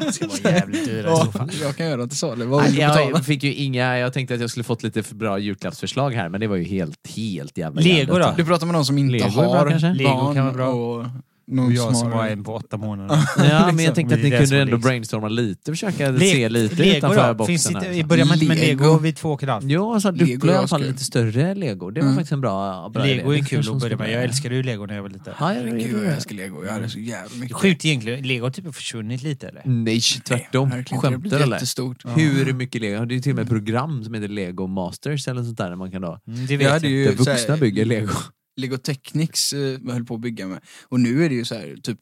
[0.00, 1.50] De ska vara jävligt dyra i så fall.
[1.62, 2.44] jag kan göra dem till salu.
[2.44, 5.14] Vad vill du jag fick ju inga, jag tänkte att jag skulle fått lite för
[5.14, 8.16] bra julklappsförslag här, men det var ju helt, helt jävla Lego jävligt.
[8.16, 8.34] då?
[8.36, 9.92] Du pratar med någon som inte Lego är bra har kanske?
[9.92, 10.68] Lego barn kan vara bra.
[10.68, 11.06] och
[11.50, 13.16] någon jag som har en på åtta månader.
[13.36, 13.84] Ja, men Liksom.
[13.84, 14.80] jag tänkte att ni kunde ändå liksom.
[14.80, 17.34] brainstorma lite, försöka Le- se lite Lego utanför då?
[17.34, 17.46] boxen.
[17.46, 18.06] Finns inte, här, vi så.
[18.06, 18.98] börjar med, med Lego.
[18.98, 19.64] Vid två och ett halvt.
[19.68, 21.90] Jo, alltså Duplo i alla fall lite större Lego.
[21.90, 22.14] Det var Mm.
[22.16, 23.40] faktiskt en bra, bra Lego idé.
[23.42, 24.10] är kul att börja med.
[24.12, 25.34] Jag älskade ju Lego när jag var liten.
[25.40, 26.64] Ja, jag Herregud, älskar lego.
[26.64, 27.56] Jag hade så jävla mycket.
[27.56, 28.22] Sjukt egentligen.
[28.26, 29.62] Lego har typ försvunnit lite eller?
[29.64, 30.72] Nej, tvärtom.
[30.78, 30.96] Inte.
[30.96, 32.14] Skämtar eller?
[32.16, 33.04] Hur mycket Lego?
[33.04, 35.90] Det är till och med ett program som heter Lego Masters eller sånt där man
[35.92, 36.20] kan ha.
[36.26, 38.12] Mm, det Jag hade ju vuxna bygger Lego.
[38.60, 40.60] Lego Technics eh, höll på att bygga med.
[40.82, 41.98] Och nu är det ju så här, typ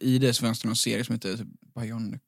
[0.00, 2.20] i det så fanns det någon serie som heter typ Bionic,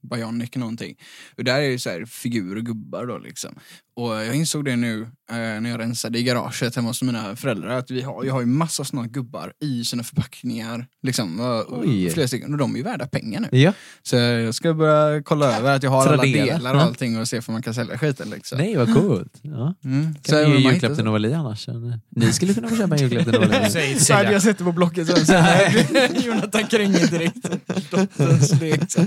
[0.00, 0.98] Bionic någonting.
[1.36, 3.54] Och där är det så här figurer och gubbar då liksom.
[3.98, 7.78] Och jag insåg det nu eh, när jag rensade i garaget hemma hos mina föräldrar
[7.78, 10.86] att vi har, jag har ju massa såna gubbar i sina förpackningar.
[11.02, 12.10] Liksom, och, och Oj.
[12.10, 12.52] flera stycken.
[12.52, 13.58] Och de är ju värda pengar nu.
[13.58, 13.72] Ja.
[14.02, 16.44] Så jag ska börja kolla över att jag har alla Tradera.
[16.44, 18.30] delar och allting och se om man kan sälja skiten.
[18.30, 18.58] Liksom.
[18.58, 19.32] Nej, vad coolt.
[19.42, 19.74] Ja.
[19.84, 20.14] Mm.
[20.22, 21.68] Kan vi om ge julklapp till så- Novali annars?
[22.16, 23.98] Ni skulle kunna få köpa en julklapp till Novali.
[23.98, 25.86] Så hade jag sett det på Blocket så här,
[26.26, 27.42] Jonathan Kränger direkt.
[27.90, 28.90] Dotters lek.
[28.90, 29.00] Så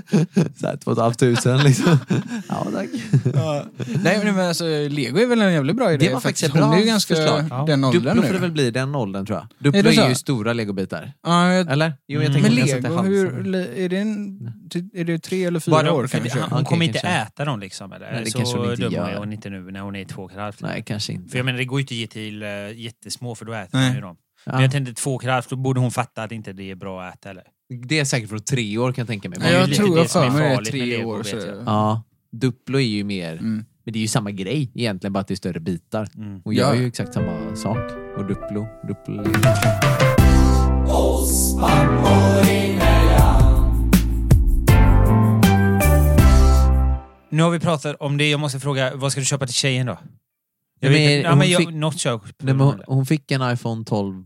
[0.67, 1.97] här, två och ett halvt tusen liksom.
[2.49, 2.89] Ja, tack.
[3.33, 3.65] Ja.
[4.03, 6.05] Nej men alltså, Lego är väl en jävligt bra idé.
[6.07, 7.43] Det var faktiskt ett Hon bra är ju ganska förslag.
[7.49, 7.63] Ja.
[7.67, 8.39] den åldern Duplo får det nu.
[8.39, 9.43] väl bli den åldern tror jag.
[9.59, 10.09] Är Duplo det är, så?
[10.09, 11.13] ju stora legobitar.
[11.23, 11.93] Ja, jag, Eller?
[12.07, 12.41] Jo, jag Mm.
[12.41, 14.39] men Lego, hur, är, det en,
[14.93, 16.39] är det tre eller fyra Bara, år kanske?
[16.39, 17.19] han, hon kommer inte kanske.
[17.21, 18.11] äta dem liksom eller?
[18.11, 19.09] Nej, det så kanske hon inte dum gör.
[19.09, 20.61] är hon inte nu när hon är två och ett halvt.
[20.61, 21.29] Nej, kanske inte.
[21.31, 23.69] För jag menar det går ju inte att ge till uh, jättesmå för då äter
[23.77, 23.87] Nej.
[23.87, 24.15] man ju dem.
[24.45, 24.51] Ja.
[24.51, 26.75] Men jag tänkte två och ett halvt, då borde hon fatta att inte det är
[26.75, 27.43] bra att äta eller?
[27.87, 29.39] Det är säkert från tre år kan jag tänka mig.
[29.41, 31.25] Är ju jag lite tror jag är för mig det är tre år.
[31.65, 33.65] Ja, Duplo är ju mer, mm.
[33.91, 36.07] Men det är ju samma grej egentligen, bara att det är större bitar.
[36.17, 36.41] Mm.
[36.45, 36.81] Och gör Ja.
[36.81, 37.77] ju exakt samma sak.
[38.17, 39.23] Och Duplo, Duplo...
[47.29, 49.85] Nu har vi pratat om det, jag måste fråga, vad ska du köpa till tjejen
[49.87, 49.97] då?
[50.79, 52.21] Jag vet, ja, hon men jag, fick- något köp.
[52.37, 54.23] Nej, men hon, hon fick en iPhone 12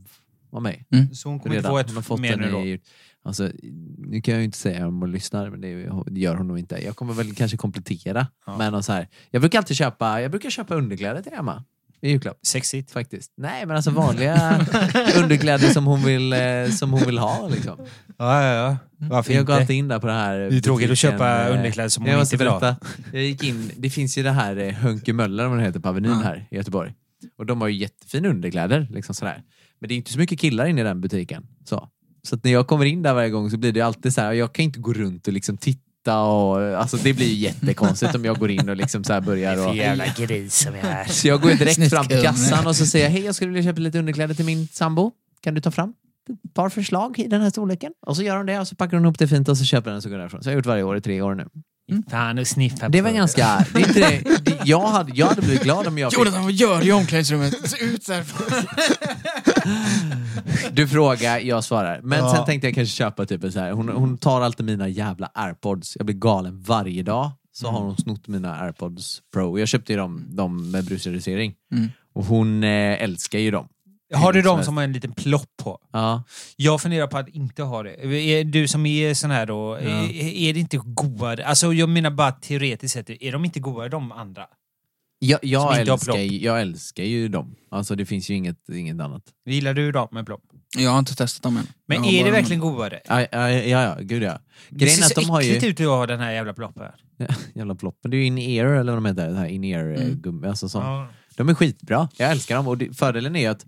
[0.52, 0.86] av mig.
[1.14, 2.60] Så hon kommer få Hon har ett fått mer nu då?
[2.66, 2.80] i,
[3.26, 3.52] alltså,
[3.98, 6.84] nu kan jag ju inte säga om hon lyssnar, men det gör hon nog inte.
[6.86, 8.70] Jag kommer väl kanske komplettera Ja.
[8.70, 9.08] någon så här.
[9.32, 11.64] Jag brukar alltid köpa, jag brukar köpa underkläder till Emma.
[12.02, 12.38] I julklapp.
[12.48, 12.92] Sexigt.
[12.92, 13.34] Faktiskt.
[13.38, 14.66] Nej men alltså vanliga
[15.24, 16.40] underkläder som hon vill, eh,
[16.72, 17.78] som hon vill ha liksom.
[18.18, 18.78] Ja, ja, ja.
[19.10, 19.62] Varför Jag går inte?
[19.62, 22.20] alltid in där på det här Det är tråkigt att köpa eh, underkläder som hon
[22.20, 22.76] inte vill ha.
[23.14, 25.90] Jag gick in, det finns ju det här eh, Hönke Möller, vad det heter, på
[25.90, 26.18] Avenyn Ja.
[26.18, 26.94] här i Göteborg.
[27.38, 28.88] Och de har ju jättefina underkläder.
[28.92, 29.44] Liksom sådär.
[29.80, 31.48] Men det är inte så mycket killar inne i den butiken.
[31.64, 31.90] Så,
[32.26, 34.34] så att när jag kommer in där varje gång så blir det alltid så här,
[34.34, 38.26] jag kan inte gå runt och liksom titta och, alltså det blir ju jättekonstigt om
[38.26, 39.76] jag går in och liksom så här börjar och...
[39.76, 41.06] jävla gris som jag är.
[41.06, 43.72] Så jag går direkt fram till kassan och så säger jag, hej jag skulle vilja
[43.72, 45.12] köpa lite underkläder till min sambo.
[45.42, 45.94] Kan du ta fram
[46.44, 47.92] ett par förslag i den här storleken?
[48.06, 49.90] Och så gör hon det och så packar hon ihop det fint och så köper
[49.90, 50.44] den och så går därifrån.
[50.44, 51.48] Så jag har gjort varje år i tre år nu.
[52.10, 53.66] Fan, och sniffa Det var på ganska...
[53.74, 56.14] Det är inte det, det, jag, hade, jag hade blivit glad om jag.
[56.14, 57.70] Jonathan, vad gör du i omklädningsrummet?
[57.70, 58.24] Se ut där.
[60.72, 62.02] Du frågar, jag svarar.
[62.04, 62.36] Men Ja.
[62.36, 63.72] sen tänkte jag kanske köpa typ så här.
[63.72, 65.96] Hon, hon tar alltid mina jävla airpods.
[65.96, 67.32] Jag blir galen varje dag.
[67.52, 69.60] Så har hon snott mina airpods pro.
[69.60, 71.54] Jag köpte ju dem, dem med brusreducering.
[71.72, 71.90] Mm.
[72.14, 73.68] Och hon eh, älskar ju dem.
[74.14, 74.66] Har du Hur som dem helst.
[74.66, 75.80] som har en liten plopp på?
[75.94, 76.24] Ja.
[76.56, 78.44] Jag funderar på att inte ha det.
[78.44, 81.46] Du som är sån här då, är, är det inte godare?
[81.46, 84.46] Alltså jag menar bara teoretiskt sett, är de inte godare de andra?
[85.28, 87.56] Jag, jag, älskar, jag älskar ju dem.
[87.70, 89.24] Alltså det finns ju inget, inget annat.
[89.46, 90.42] Gillar du dem med plopp?
[90.78, 91.68] Jag har inte testat dem än.
[91.88, 93.00] Men Jag har är det bara- verkligen godare?
[93.08, 94.40] Ja, ja, ja, ja gud ja.
[94.70, 95.56] Det Grejen är ser att de så har ju...
[95.56, 96.84] äckligt ut att ha den här jävla ploppen.
[97.56, 98.12] Jävla ploppen.
[98.12, 99.30] Det är ju in-ear eller vad de heter.
[99.30, 100.02] Det här in-ear Mm.
[100.02, 100.22] mm.
[100.22, 100.48] gummi.
[100.48, 100.86] Alltså sånt.
[100.86, 101.08] Ja.
[101.38, 102.10] De är skitbra.
[102.18, 102.68] Jag älskar dem.
[102.68, 103.66] Och det, fördelen är ju att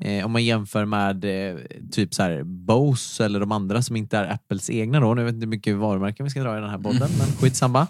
[0.00, 1.56] eh, om man jämför med eh,
[1.92, 5.14] typ så här Bose eller de andra som inte är Apples egna då.
[5.14, 7.26] Nu vet jag inte hur mycket varumärken vi ska dra i den här podden, men
[7.40, 7.86] skitsamma.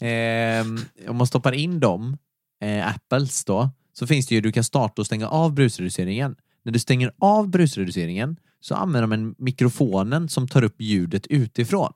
[0.00, 0.66] Eh,
[1.10, 2.16] om man stoppar in dem,
[2.60, 6.36] eh, Apples då, så finns det ju, du kan starta och stänga av brusreduceringen.
[6.64, 11.92] När du stänger av brusreduceringen så använder de en mikrofonen som tar upp ljudet utifrån.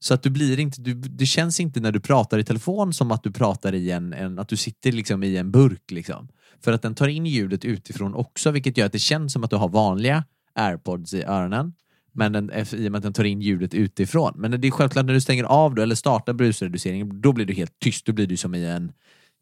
[0.00, 3.10] Så att du blir inte, du, det känns inte när du pratar i telefon som
[3.10, 6.28] att du pratar i en, en att du sitter liksom i en burk liksom.
[6.64, 9.50] För att den tar in ljudet utifrån också, vilket gör att det känns som att
[9.50, 11.72] du har vanliga airpods i öronen.
[12.12, 14.32] Men den, eh, i och med att den tar in ljudet utifrån.
[14.36, 17.54] Men det är självklart när du stänger av då, eller startar brusreduceringen, då blir du
[17.54, 18.06] helt tyst.
[18.06, 18.92] Då blir du som i en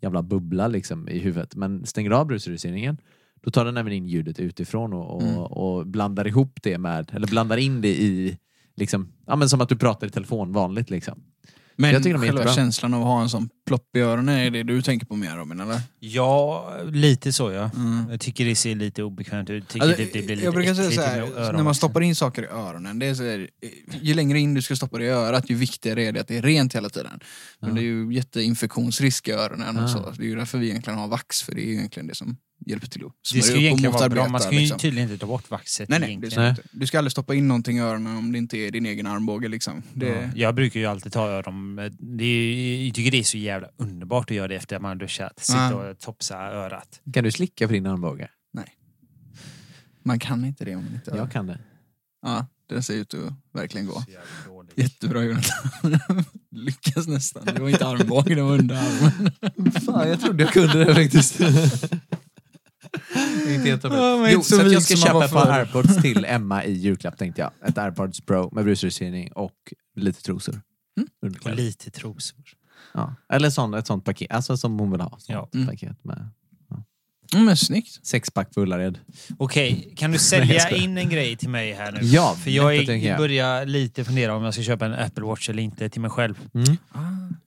[0.02, 1.56] jävla bubbla liksom i huvudet.
[1.56, 2.96] Men stänger du av brusreduceringen,
[3.42, 5.36] då tar den även in ljudet utifrån och, och, Mm.
[5.38, 8.38] och blandar ihop det med, eller blandar in det i,
[8.76, 11.22] liksom, ja men som att du pratar i telefon vanligt liksom.
[11.76, 12.54] Men Jag tycker de är själva jättebra.
[12.54, 15.36] känslan av att ha en sån plopp i öronen är det du tänker på mer
[15.36, 15.80] Robin, eller?
[16.00, 17.70] Ja, lite så ja.
[17.76, 18.10] Mm.
[18.10, 19.68] Jag tycker det ser lite obekvämt ut.
[19.68, 21.54] Tycker Alltså, typ det blir lite jag brukar säga äckligt så i här, öronen.
[21.56, 23.48] när man stoppar in saker i öronen, det är så här,
[24.00, 26.36] ju längre in du ska stoppa det i örat, ju viktigare är det att det
[26.38, 27.20] är rent hela tiden.
[27.60, 27.74] Men Ja.
[27.74, 29.82] det är ju jätteinfektionsrisk i öronen Ja.
[29.84, 30.10] och så.
[30.16, 32.36] Det är ju därför vi egentligen har vax, för det är ju egentligen det som
[32.66, 34.28] hjälper till att Det ska ju egentligen vara bra.
[34.28, 34.78] Man ska ju liksom.
[34.78, 35.88] tydligen inte ta bort vaxet.
[35.88, 36.30] Nej, nej, det egentligen.
[36.32, 36.62] ska du inte.
[36.72, 39.48] Du ska aldrig stoppa in någonting i öronen om det inte är din egen armbåge.
[39.48, 39.82] Liksom.
[39.94, 41.76] Det, Ja, Jag brukar ju alltid ta öron.
[41.98, 44.88] Det är, jag tycker det är så jävla underbart att göra det efter att man
[44.88, 45.38] har duschat.
[45.40, 45.90] Sitta Ja.
[45.90, 47.00] och topsa örat.
[47.14, 48.28] Kan du slicka på din armbåge?
[50.04, 51.10] Man kan inte det om man inte...
[51.16, 51.58] Jag kan det.
[52.22, 54.04] Ja, det ser ut att verkligen gå.
[54.74, 55.70] Jättebra Jonathan.
[56.50, 57.44] Lyckas nästan.
[57.44, 59.30] Det var inte armbågen, det var underarmen.
[59.86, 61.40] Fan, jag trodde jag kunde det faktiskt.
[63.54, 66.64] inte helt men jo, så så att jag ska köpa ett par airpods till Emma
[66.64, 67.68] i julklapp tänkte jag.
[67.68, 70.60] Ett airpods pro med brusreducering och lite trosor.
[70.96, 71.34] Mm.
[71.44, 72.38] Och lite trosor.
[72.94, 73.14] Ja.
[73.32, 75.10] Eller sån, ett sånt paket, alltså som hon vill ha.
[75.10, 75.48] Sånt Ja.
[75.54, 75.66] Mm.
[75.66, 76.28] paket med
[77.34, 78.06] Mm, men snyggt.
[78.06, 78.98] sexpack för Ullared.
[79.38, 81.98] Okej, kan du sälja jag in en grej till mig här nu?
[82.02, 83.14] Ja, För jag lätt att tänka.
[83.14, 86.10] är, börjar lite fundera om jag ska köpa en Apple Watch eller inte till mig
[86.10, 86.34] själv.
[86.54, 86.76] Mm.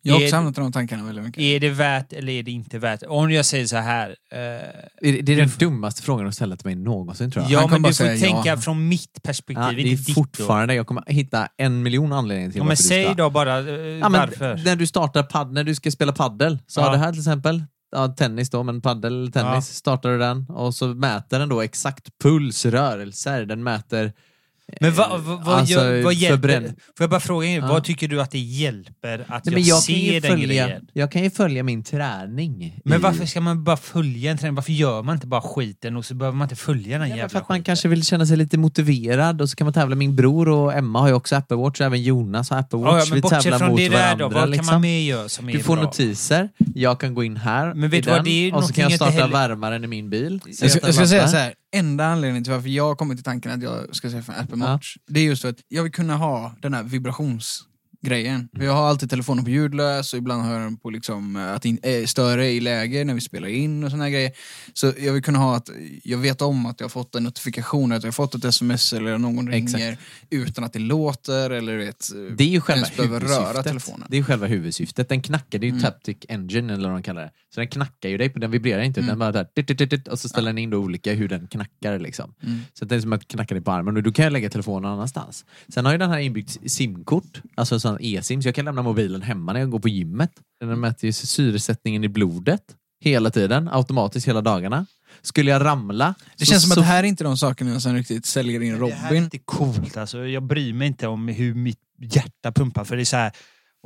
[0.02, 1.41] Jag har Är- också hamnat i de tankarna väldigt mycket.
[1.41, 3.04] Är det värt eller är det inte värt?
[3.08, 4.10] Om jag säger så här.
[4.10, 7.52] Eh, Det är det är den dummaste frågan att ställa till mig någonsin tror jag.
[7.52, 8.58] ja, Han kommer men bara du får säga tänka ja.
[8.58, 10.08] från mitt perspektiv, Ja, det inte är ditt.
[10.08, 10.13] då.
[10.13, 13.13] fortfarande, jag kommer hitta en miljon anledningar till Ja, men varför du säg ska.
[13.13, 14.62] då bara eh, Ja, men varför.
[14.65, 16.86] När du startar pad, när du ska spela paddel, så Ja.
[16.86, 19.62] har det här till exempel, ja, tennis då, men paddel, tennis, Ja.
[19.62, 24.13] startar du den och så mäter den då exakt puls, rörelser, den mäter
[24.82, 26.38] Men vad, vad, vad, Alltså, gör, vad hjälper...
[26.49, 27.67] förbränn- Får jag bara fråga Ja.
[27.67, 30.45] vad tycker du att det hjälper att Nej, jag, jag, kan ser ju den följa,
[30.67, 30.88] grejen?
[30.93, 32.80] jag kan ju följa min träning.
[32.86, 34.56] Men i- varför ska man bara följa en träning?
[34.56, 37.30] Varför gör man inte bara skiten och så behöver man inte följa den Ja, jävla
[37.30, 37.63] för att man skiten?
[37.63, 39.95] kanske vill känna sig lite motiverad och så kan man tävla.
[39.95, 42.91] Min bror och Emma har ju också Apple Watch, även Jonas har Apple Watch.
[42.91, 44.30] Ja, ja, men Vi tävlar från mot det där varandra.
[44.30, 44.65] då, vad liksom.
[44.67, 45.84] kan man mer göra som är Du får bra?
[45.86, 48.84] notiser, jag kan gå in här Men vet i vad, det är och så kan
[48.84, 50.41] jag starta heller- värmaren i min bil.
[50.62, 53.62] Jag ska, jag säga så här, enda anledningen till varför jag kommit till tanken att
[53.62, 54.72] jag ska skaffa en Apple Ja.
[54.72, 56.84] Watch, det är just för att jag vill kunna ha den här
[58.10, 58.50] vibrationsgrejen.
[58.58, 61.54] För jag har alltid telefonen på ljudlös och ibland har jag den på liksom, eh,
[61.54, 64.32] att inte är större i läge när vi spelar in och såna grejer.
[64.74, 65.70] Så jag vill kunna ha att
[66.04, 68.94] jag vet om att jag har fått en notifikation, att jag har fått ett sms
[68.94, 69.98] eller någon ringer
[70.30, 73.63] utan att det låter eller vet, Det är ju själva huvudsyftet.
[73.63, 74.08] telefonen.
[74.10, 75.10] Det är ju själva huvudsyftet.
[75.10, 75.84] Den knackar, det är ju Mm.
[75.84, 77.32] Taptic Engine eller vad de kallar det.
[77.54, 79.00] Så den knackar ju dig, den vibrerar inte.
[79.00, 79.08] Mm.
[79.10, 81.48] Den bara där, dit, dit, dit, och så ställer den in då olika hur den
[81.48, 82.00] knackar.
[82.00, 82.34] Liksom.
[82.44, 82.60] Mm.
[82.74, 84.91] Så det är som att knacka dig på armen och du kan lägga telefonen någon
[84.91, 85.46] annanstans.
[85.68, 89.21] Sen har ju den här inbyggt simkort, alltså sån e-sim, så jag kan lämna mobilen
[89.21, 90.31] hemma när jag går på gymmet.
[90.60, 92.62] Den mäter ju syresättningen i blodet
[93.03, 94.86] hela tiden, automatiskt hela dagarna.
[95.21, 96.15] Skulle jag ramla...
[96.38, 98.62] Det så- känns som att så- det här är inte de sakerna som riktigt säljer
[98.63, 99.23] in Det här är Robin.
[99.23, 100.25] inte coolt alltså.
[100.25, 103.31] Jag bryr mig inte om hur mitt hjärta pumpar för det är så här.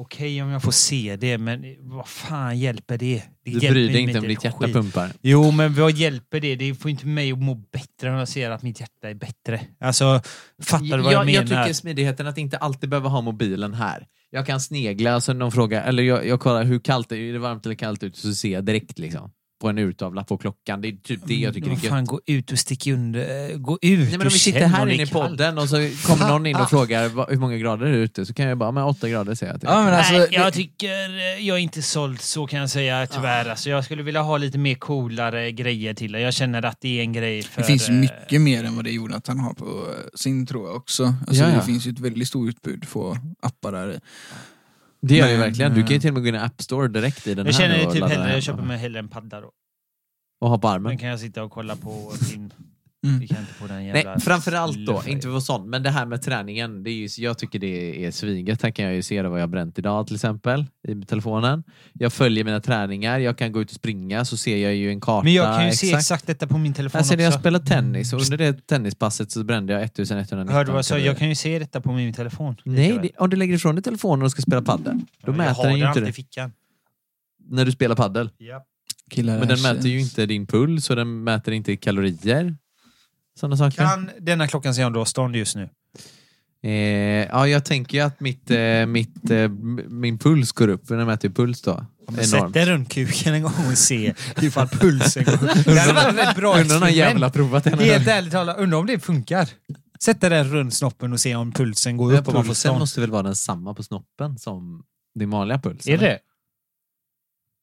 [0.01, 3.23] Okej om jag får se det men vad fan hjälper det?
[3.43, 4.73] det Du hjälper bryr dig inte om ditt hjärta skit.
[4.73, 5.12] pumpar.
[5.21, 6.55] Jo men vad hjälper det?
[6.55, 9.62] Det får inte mig att må bättre om jag ser att mitt hjärta är bättre.
[9.79, 10.21] Alltså
[10.63, 11.55] fattar du vad jag, jag, menar?
[11.55, 14.07] jag tycker smidigheten att inte alltid behöva ha mobilen här.
[14.29, 17.33] Jag kan snegla, alltså någon fråga, eller jag, jag kollar hur kallt det är, är
[17.33, 19.31] det varmt eller kallt ute, så ser jag direkt liksom.
[19.59, 20.81] På en urtavla på klockan.
[20.81, 21.83] Det är typ det jag tycker är gött.
[21.85, 23.55] fan, gå ut och stick under...
[23.57, 26.27] Gå ut Nej, men om vi sitter här inne är i podden och så kommer
[26.27, 28.83] någon in och frågar hur många grader är det ute, så kan jag bara, men
[28.83, 29.67] åtta grader säger jag är.
[29.67, 33.07] Ja, men alltså, Nej, jag tycker eh, jag är inte såld så kan jag säga
[33.07, 33.49] tyvärr.
[33.49, 36.19] Alltså, jag skulle vilja ha lite mer coolare grejer till det.
[36.19, 37.61] Jag känner att det är en grej för...
[37.61, 41.13] Det finns eh, mycket mer än vad det Jonathan har på sin tror jag också.
[41.27, 41.55] Alltså, Ja, ja.
[41.55, 43.99] Det finns ju ett väldigt stort utbud på appar där.
[45.01, 45.73] Det gör det ju Men, verkligen.
[45.73, 47.45] Du kan ju eh, till och med gå in i App Store direkt i den
[47.45, 49.41] Jag här känner nu och typ ladda hellre, hem jag köper mig hellre en padda
[49.41, 49.51] då.
[50.41, 50.89] Och ha på armen.
[50.89, 52.49] Den kan jag sitta och kolla på film.
[53.05, 53.27] Mm.
[53.93, 57.38] Nej, framförallt då, inte för sånt, men det här med träningen, det är ju, jag
[57.38, 58.62] tycker det är svinget.
[58.62, 61.63] Här kan jag ju se det vad jag har bränt idag till exempel, i telefonen.
[61.93, 65.01] Jag följer mina träningar, jag kan gå ut och springa så ser jag ju en
[65.01, 65.23] karta.
[65.23, 67.39] Men jag kan ju se exakt detta på min telefon ser det, jag också.
[67.39, 70.97] spelar tennis och under det tennispasset så brände jag 1119 Hörde du vad jag sa?
[70.97, 72.55] Jag kan ju se detta på min telefon.
[72.63, 75.63] Nej, det, om du lägger ifrån dig telefonen och ska spela paddel, då jag mäter
[75.63, 76.13] den ju inte det.
[76.13, 76.51] fickan.
[77.49, 78.29] När du spelar paddel.
[78.38, 78.65] Ja.
[79.09, 82.55] Killar Men den mäter ju inte din puls och den mäter inte kalorier.
[83.39, 83.78] Sådana saker.
[83.78, 85.69] Kan denna klockan säga om du har stånd just nu?
[86.63, 89.49] Eh, ja, jag tänker ju att mitt, eh, mitt, eh,
[89.88, 91.86] min puls går upp, den mäter ju puls då.
[92.12, 95.65] Men Sätt dig runt kuken en gång och se ifall pulsen går upp.
[95.65, 97.84] Det hade varit ett bra Undrar om någon jävla har provat det.
[97.84, 99.49] Helt ärligt talat, undrar om det funkar.
[99.99, 102.28] Sätt dig där runt snoppen och se om pulsen går upp.
[102.28, 104.84] och man får Pulsen måste väl vara densamma på snoppen som
[105.19, 105.88] din vanliga puls?
[105.88, 106.08] Är eller?
[106.08, 106.19] det?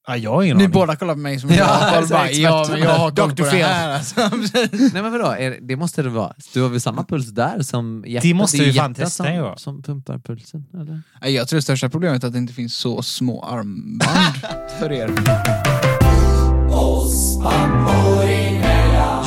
[0.08, 0.72] Ja, jag har ingen Ni aning.
[0.72, 2.42] båda kollar på mig som Ja, jag har koll bara, expert.
[2.42, 3.90] ja, men jag har koll på det här.
[3.90, 4.20] Alltså.
[4.72, 6.32] Nej men vadå, är, det måste det vara.
[6.54, 8.22] Du har väl samma puls där som hjärtat?
[8.22, 9.56] Det måste är ju vi fan hjärtat testa, som, ja.
[9.56, 11.02] som pumpar pulsen, eller?
[11.22, 14.36] Nej, Jag tror det största problemet är att det inte finns så små armband
[14.78, 15.10] för er.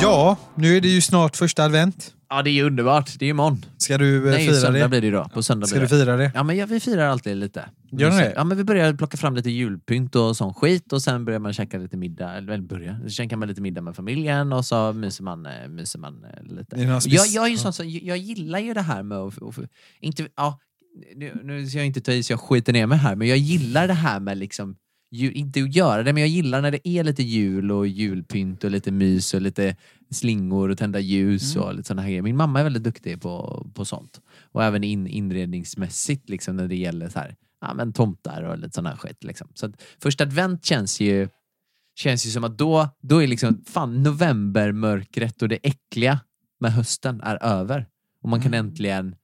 [0.02, 2.14] Ja, nu är det ju snart första advent.
[2.28, 3.18] Ja, det är ju underbart.
[3.18, 3.64] Det är imorgon.
[3.78, 4.88] Ska du eh, Nej, fira söndag det?
[4.88, 5.28] blir det ju då.
[5.34, 6.04] På söndag Ska blir du det.
[6.04, 6.32] fira det?
[6.34, 7.64] Ja, men ja, vi firar alltid lite.
[7.92, 8.32] Gör ni det?
[8.36, 11.52] Ja, men vi börjar plocka fram lite julpynt och sån skit och sen börjar man
[11.52, 14.92] käka lite middag, eller väl börja, så käkar man lite middag med familjen och så
[14.92, 16.76] myser man, eh, myser man eh, lite.
[16.76, 19.02] Är det någon Jag, spec- jag, är ju sån, som- jag gillar ju det här
[19.02, 19.58] med att, att
[20.00, 20.58] inte, ja,
[21.16, 23.38] nu, nu ska jag inte ta i så jag skiter ner mig här, men jag
[23.38, 24.76] gillar det här med liksom
[25.10, 28.64] ju, inte att göra det, men jag gillar när det är lite jul och julpynt
[28.64, 29.76] och lite mys och lite
[30.10, 32.22] slingor och tända ljus och lite här grejer.
[32.22, 34.20] Min mamma är väldigt duktig på, på sånt.
[34.42, 38.82] Och även in, inredningsmässigt liksom när det gäller så här, ja, men tomtar och lite
[38.82, 39.24] här skit.
[39.24, 39.48] Liksom.
[39.54, 41.28] Så att första advent känns ju,
[41.94, 46.20] känns ju som att då, då är liksom fan novembermörkret och det äckliga
[46.60, 47.86] med hösten är över.
[48.22, 49.14] Och man kan äntligen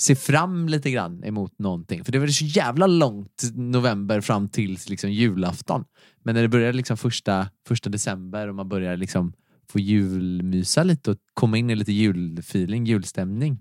[0.00, 2.04] se fram lite grann emot någonting.
[2.04, 5.84] För det var så jävla långt november fram till liksom julafton.
[6.22, 9.32] Men när det börjar liksom första, första december och man börjar liksom
[9.70, 13.58] få julmysa lite och komma in i lite julfeeling, julstämning.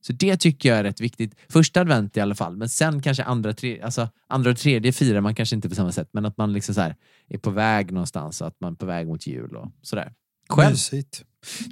[0.00, 1.34] Så det tycker jag är rätt viktigt.
[1.48, 5.20] Första advent i alla fall, men sen kanske andra, tre, alltså, andra och tredje firar
[5.20, 6.80] man kanske inte på samma sätt, men att man liksom så
[7.28, 10.12] är på väg någonstans och att man är på väg mot jul och sådär.
[10.48, 10.70] Själv?
[10.70, 11.24] Mysigt.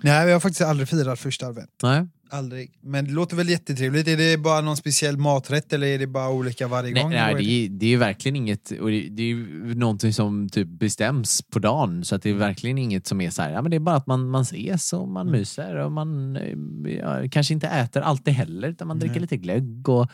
[0.03, 1.71] Nej, vi har faktiskt aldrig firat första advent.
[1.83, 2.07] Nej.
[2.33, 2.71] Aldrig.
[2.81, 4.09] Men det låter väl jättetrevligt.
[4.09, 7.13] Är det bara någon speciell maträtt eller är det bara olika varje Nej, gång?
[7.13, 10.69] nej det, är det är verkligen inget, och det, det är ju någonting som typ
[10.69, 12.05] bestäms på dagen.
[12.05, 13.97] Så att det är verkligen inget som är så här, ja men det är bara
[13.97, 18.35] att man, man ses och man myser och man eh, ja, kanske inte äter alltid
[18.35, 20.11] heller, utan man dricker lite glögg och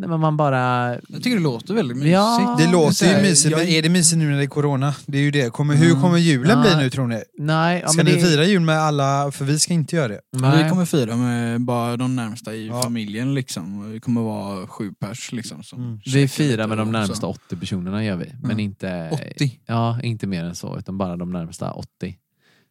[0.00, 0.88] nej, men man bara...
[1.08, 2.12] Jag tycker det låter väldigt mysigt.
[2.12, 2.56] Ja.
[2.58, 4.94] Det låter ju mysigt, men är det mysigt nu när det är corona?
[5.06, 5.52] Det är ju det.
[5.52, 6.62] Kommer, hur kommer julen Ja.
[6.76, 7.22] bli nu tror ni?
[7.38, 9.32] Nej, ja, Ska men ni det, fira jul med alla?
[9.32, 10.20] För vi ska inte göra det.
[10.32, 10.64] Nej.
[10.64, 12.82] Vi kommer fira med bara de närmsta i Ja.
[12.82, 13.92] familjen liksom.
[13.92, 15.62] Vi kommer vara sju pers liksom.
[15.62, 16.00] Som Mm.
[16.14, 17.26] Vi firar med de närmsta så.
[17.28, 18.60] 80 personerna gör vi, men Mm.
[18.60, 19.60] inte, 80?
[19.66, 22.16] ja, inte mer än så, utan bara de närmsta 80.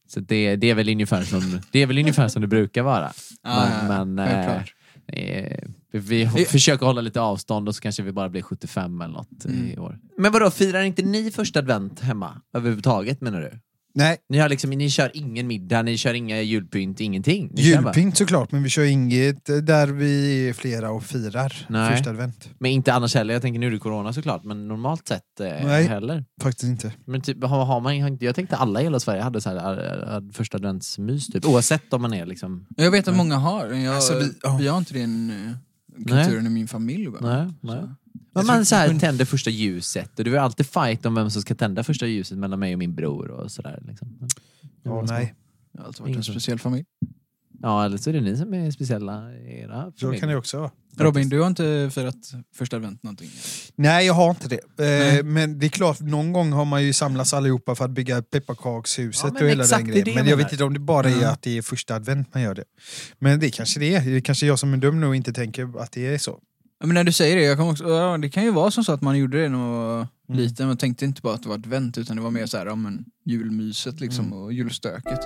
[0.07, 3.11] Så det, det, är väl ungefär som, det är väl ungefär som det brukar vara.
[3.43, 4.73] Ja, men ja, men självklart.
[5.07, 9.13] eh, vi, vi försöker hålla lite avstånd och så kanske vi bara blir 75 eller
[9.13, 9.81] något i Mm.
[9.83, 9.99] år.
[10.17, 13.51] Men vadå, firar inte ni första advent hemma överhuvudtaget menar du?
[13.95, 17.49] Nej, Ni, har liksom, ni kör ingen middag, ni kör inga julpynt, ingenting?
[17.53, 21.91] Ni julpynt såklart, men vi kör inget där vi är flera och firar Nej.
[21.95, 22.49] första advent.
[22.59, 25.45] Men inte annars heller, jag tänker nu är det corona såklart, men normalt sett eh,
[25.45, 25.87] Nej.
[25.87, 26.25] heller.
[26.41, 26.93] Faktiskt inte.
[27.05, 30.15] Men typ, har, har man, jag tänkte alla i hela Sverige hade så här, eh,
[30.15, 32.65] eh, första adventsmys typ, oavsett om man är liksom...
[32.77, 33.67] Jag vet att många har.
[33.67, 34.57] Jag, Alltså, vi- ja.
[34.61, 35.51] vi har inte den uh,
[36.07, 37.09] kulturen i min familj.
[37.09, 37.43] Bara.
[37.43, 37.83] Nej, nej.
[38.33, 41.41] Men man så här, tänder första ljuset och det var alltid fight om vem som
[41.41, 43.83] ska tända första ljuset mellan mig och min bror och sådär.
[43.87, 44.19] Liksom.
[44.83, 45.35] Ja, nej.
[45.71, 46.85] Jag har alltid varit en speciell familj.
[47.61, 50.59] Ja, eller så är det ni som är speciella i era Så kan det också
[50.59, 50.71] vara.
[50.97, 52.15] Robin, du har inte firat
[52.55, 53.29] första advent någonting?
[53.75, 54.59] Nej, jag har inte det.
[54.77, 55.17] Nej.
[55.19, 58.21] Eh, men det är klart, någon gång har man ju samlats allihopa för att bygga
[58.21, 60.15] pepparkakshuset Ja, och hela den grejen.
[60.15, 61.29] Men jag vet inte om det bara är Mm.
[61.29, 62.63] att det är första advent man gör det.
[63.19, 64.01] Men det kanske det är.
[64.05, 66.39] Det är kanske jag som är dum nu och inte tänker att det är så.
[66.83, 68.91] Men när du säger det, jag kan också, ja, det kan ju vara som så
[68.91, 70.41] att man gjorde det när man var Mm.
[70.41, 70.67] liten.
[70.67, 72.75] Man tänkte inte bara att det var advent utan det var mer så här, ja,
[72.75, 74.37] men, julmyset liksom, Mm.
[74.39, 75.19] och julstöket.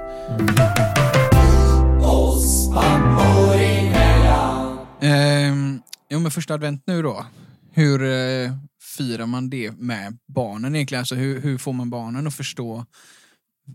[5.01, 7.25] Ehm, jo men första advent nu då.
[7.71, 8.51] Hur eh,
[8.97, 10.99] firar man det med barnen egentligen?
[10.99, 12.85] Alltså, hur, hur får man barnen att förstå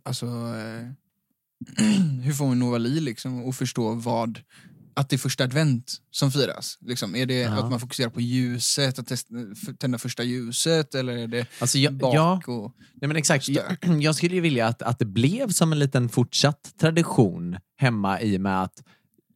[0.05, 0.89] Alltså eh,
[2.23, 4.41] Hur får man Novali liksom att förstå vad
[4.99, 6.79] att det är första advent som firas?
[6.81, 7.51] Liksom, är det Ja.
[7.65, 9.35] att man fokuserar på ljuset, att testa,
[9.79, 12.73] tända första ljuset eller är det Alltså, jag, bak ja, och...
[12.95, 13.45] nej men exakt.
[13.45, 13.79] stök.
[13.83, 18.21] Jag, jag skulle ju vilja att, att det blev som en liten fortsatt tradition hemma
[18.21, 18.83] i och med att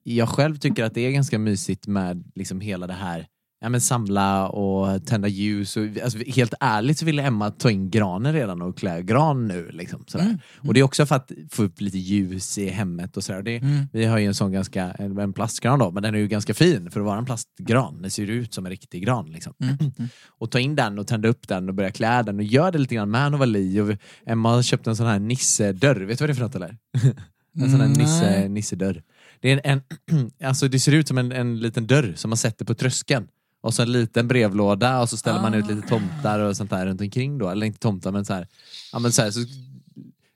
[0.02, 3.26] jag själv tycker att det är ganska mysigt med liksom hela det här
[3.62, 5.76] Ja, men samla och tända ljus.
[5.76, 9.70] Och, alltså, helt ärligt så ville Emma ta in granen redan och klä gran nu.
[9.72, 10.24] Liksom, sådär.
[10.24, 10.38] Mm.
[10.56, 13.42] Och det är också för att få upp lite ljus i hemmet och sådär.
[13.42, 13.86] Det, Mm.
[13.92, 16.90] Vi har ju en sån ganska, en plastgran då, men den är ju ganska fin
[16.90, 18.02] för att vara en plastgran.
[18.02, 19.32] Den ser ut som en riktig gran.
[19.32, 19.52] Liksom.
[19.62, 19.76] Mm.
[20.38, 22.78] Och ta in den och tända upp den och börja klä den och gör det
[22.78, 23.80] lite grann med Novali.
[23.80, 26.42] Och vi- Emma har köpt en sån här nissedörr, vet du vad det är för
[26.42, 26.76] något eller?
[27.60, 29.02] En sån här Mm, nisse, nissedörr.
[29.40, 32.36] Det, är en, en, alltså det ser ut som en, en liten dörr som man
[32.36, 33.26] sätter på tröskeln.
[33.62, 36.86] Och så en liten brevlåda och så ställer man ut lite tomtar och sånt där
[36.86, 37.48] runt omkring då.
[37.48, 38.48] Eller inte tomtar men så här.
[38.92, 39.40] Ja, men så, här, så,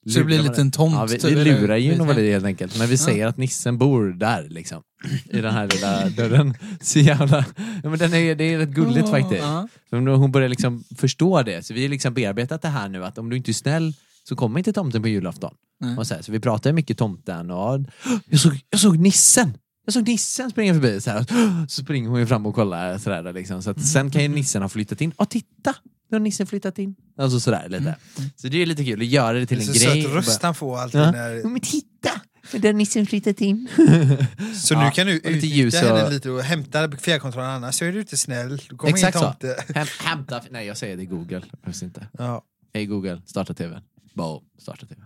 [0.06, 2.78] Så det blir en liten tomt, Ja, vi, vi lurar ju Novali helt enkelt.
[2.78, 4.82] Men vi säger att nissen bor där liksom.
[5.24, 6.54] I den här lilla dörren.
[6.80, 7.44] Så jävla...
[7.82, 9.42] Ja, men den är, det är rätt gulligt faktiskt.
[9.42, 9.68] Ja.
[9.90, 11.66] För Hon börjar liksom förstå det.
[11.66, 13.94] Så vi har liksom bearbetat det här nu att om du inte är snäll
[14.28, 15.54] så kommer inte tomten på julafton.
[15.80, 15.96] Nej.
[15.96, 17.80] Och så, här, så vi pratar mycket tomten och
[18.28, 19.58] jag såg, jag såg nissen.
[19.86, 21.24] Jag såg nissen springa förbi så här.
[21.68, 23.62] Så springer hon ju fram och kollar så där, liksom.
[23.62, 25.12] Så att sen kan ju nissen ha flyttat in.
[25.18, 25.74] Ja titta!
[26.10, 26.94] Nu har nissen flyttat in.
[27.18, 27.96] Alltså sådär lite.
[28.36, 30.02] Så det är lite kul att göra det till Det en så grej.
[30.02, 31.10] söt röst han får alltid Ja.
[31.10, 31.48] när...
[31.48, 32.10] Men titta!
[32.52, 33.68] där nissen flyttat in.
[34.54, 37.92] Så Ja, nu kan du utnyttja och- henne lite och hämta fjärrkontrollen, annars så är
[37.92, 38.62] du inte snäll.
[38.70, 39.34] Du kommer Exakt så.
[39.74, 40.42] Häm, hämta...
[40.50, 41.42] Nej, jag säger det i Google.
[41.62, 42.06] Behövs inte.
[42.18, 42.42] Ja.
[42.74, 43.80] Hej Google, starta tvn.
[44.14, 45.04] Bo, starta tvn.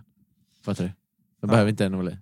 [0.65, 0.91] Fattar du?
[1.41, 2.17] Jag behöver inte det.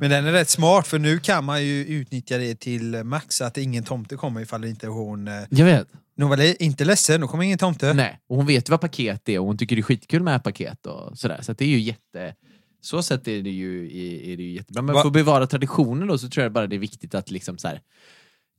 [0.00, 3.58] Men den är rätt smart för nu kan man ju utnyttja det till max att
[3.58, 5.28] ingen tomte kommer ifall inte hon...
[5.28, 5.88] eh, Jag vet.
[6.16, 7.94] Novali, inte ledsen, då kommer ingen tomte.
[7.94, 10.44] Nej, och hon vet ju vad paket är och hon tycker det är skitkul med
[10.44, 11.38] paket och sådär.
[11.42, 12.34] Så att det är ju jätte...
[12.80, 13.84] Så sätt är det ju,
[14.32, 14.82] är, det ju jättebra.
[14.82, 17.30] Men Va- för att bevara traditionen då så tror jag bara det är viktigt att
[17.30, 17.80] liksom så här,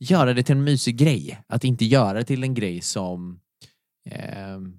[0.00, 1.38] göra det till en mysig grej.
[1.46, 3.40] Att inte göra det till en grej som
[4.10, 4.72] ehm,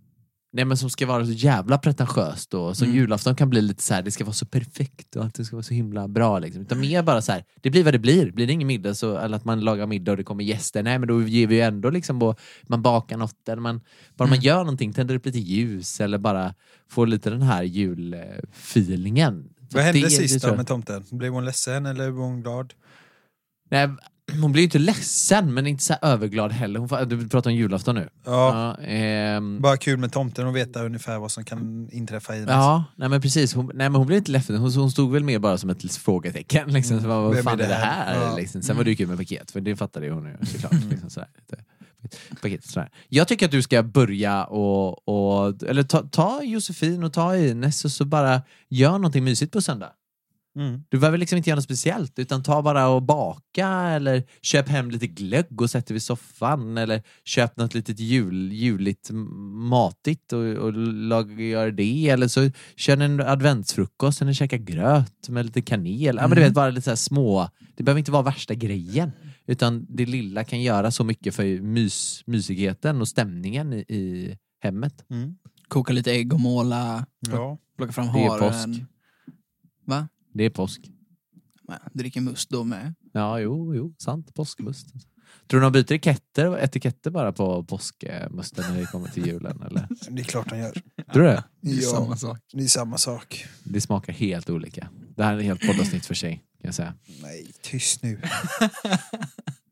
[0.51, 2.97] Nej men som ska vara så jävla pretentiöst och som Mm.
[2.97, 5.55] julafton kan bli lite så här, det ska vara så perfekt och att det ska
[5.55, 6.61] vara så himla bra liksom.
[6.61, 8.31] Utan mer bara så här, det blir vad det blir.
[8.31, 10.99] Blir det ingen middag så, eller att man lagar middag och det kommer gäster, nej
[10.99, 12.35] men då ger vi ju ändå liksom, på,
[12.67, 13.81] man bakar något eller man,
[14.17, 16.53] bara man gör någonting, tänder upp lite ljus eller bara
[16.89, 19.49] får lite den här julfeelingen.
[19.71, 21.05] Vad hände Det- sist då med tomten?
[21.11, 22.73] Blev hon ledsen eller var hon glad?
[23.71, 23.89] Nej,
[24.41, 26.79] hon blir ju inte ledsen men inte så överglad heller.
[26.79, 28.09] Hon får, du pratar om julafton nu.
[28.25, 32.39] Ja, Ja, ehm, bara kul med tomten och veta ungefär vad som kan inträffa i
[32.39, 32.53] hennes.
[32.53, 33.53] Ja, nej men precis.
[33.53, 34.55] Hon, nej, men hon blev inte ledsen.
[34.55, 36.67] Hon, hon stod väl mer bara som ett frågetecken.
[36.73, 37.01] Liksom.
[37.01, 38.05] Så vad, vad fan är det det här?
[38.05, 38.25] här?
[38.25, 38.35] Ja.
[38.35, 38.61] Liksom.
[38.61, 40.83] Sen var det ju kul med paket, för det fattade ju hon ju såklart.
[40.89, 41.29] Liksom, sådär.
[42.41, 42.89] Paket, sådär.
[43.09, 47.85] Jag tycker att du ska börja och, och eller ta, ta Josefin och ta Ines
[47.85, 49.89] och så bara gör någonting mysigt på söndag.
[50.55, 50.83] Mm.
[50.89, 54.91] Du behöver liksom inte göra något speciellt utan ta bara och baka eller köp hem
[54.91, 59.09] lite glögg och sätt vid soffan eller köp något litet jul, juligt
[59.69, 65.45] matigt och, och lag, gör det eller så kör en adventsfrukost eller käka gröt med
[65.45, 66.15] lite kanel.
[66.21, 69.11] Ja, men du vet bara lite så här små, det behöver inte vara värsta grejen
[69.47, 75.05] utan det lilla kan göra så mycket för mys, mysigheten och stämningen i, i hemmet.
[75.09, 75.35] Mm.
[75.67, 77.57] Koka lite ägg och måla, Ja.
[77.77, 78.87] plocka fram Det är haren.
[80.33, 80.81] Det är påsk.
[81.67, 82.93] Ja, Dricker must då med.
[83.13, 84.33] Ja, jo, jo, sant.
[84.33, 84.87] Påskmust.
[85.47, 89.61] Tror du de byter etiketter, etiketter bara på påskmusten när det kommer till julen?
[89.61, 89.87] Eller?
[90.09, 90.71] Det är klart han gör.
[91.13, 91.43] Tror du det?
[91.61, 91.89] Det är Ja.
[91.89, 92.39] samma sak.
[92.53, 93.45] Det är samma sak.
[93.63, 94.89] Det smakar helt olika.
[95.15, 96.93] Det här är ett helt poddavsnitt för sig, kan jag säga.
[97.21, 98.21] Nej, tyst nu.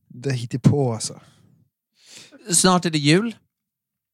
[0.07, 1.21] det hittar på alltså.
[2.51, 3.35] Snart är det jul.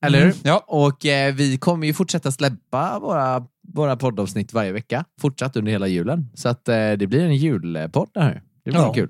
[0.06, 0.26] Eller hur?
[0.32, 0.64] Mm, ja.
[0.68, 5.06] Och eh, vi kommer ju fortsätta släppa våra, våra poddavsnitt varje vecka.
[5.22, 6.30] Fortsatt under hela julen.
[6.34, 8.42] Så att eh, det blir en julpodd det här.
[8.66, 8.94] Det blir Ja.
[8.94, 9.10] kul.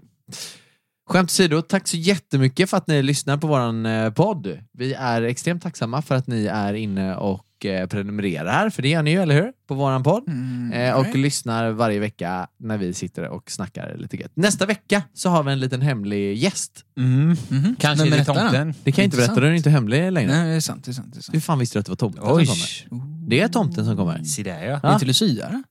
[1.10, 4.60] Skämt åsido, tack så jättemycket för att ni lyssnar på våran eh, podd.
[4.74, 9.03] Vi är extremt tacksamma för att ni är inne och eh, prenumererar, för det gör
[9.03, 9.51] ni ju, eller hur?
[9.68, 10.28] På våran podd.
[10.28, 11.18] Mm, Eh, och right.
[11.18, 14.32] lyssnar varje vecka när vi sitter och snackar lite gött.
[14.36, 16.86] Nästa vecka så har vi en liten hemlig gäst.
[16.97, 17.36] Mm.
[17.49, 17.76] Mhm.
[17.80, 18.74] Kanske Vem är det tomten.
[18.84, 20.32] Det kan jag inte berätta, den är inte hemlig längre.
[20.32, 20.86] Nej, det är sant.
[20.86, 21.43] Det är sant, det är Hur sant.
[21.43, 22.45] fan visste du att det var tomten Oj.
[22.45, 22.55] som
[22.89, 23.30] kommer?
[23.30, 24.24] Det är tomten som kommer.
[24.24, 24.80] Se där ja.
[24.84, 24.93] Ja.
[24.93, 25.64] Inte Lucia?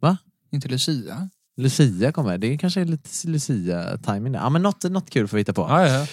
[0.00, 0.16] Va?
[0.52, 1.28] Inte Lucia?
[1.56, 2.38] Lucia kommer.
[2.38, 4.38] Det är kanske är lite Lucia-timing där.
[4.40, 5.62] Ja men något, något kul får vi hitta på.
[5.62, 6.06] Ja, ja.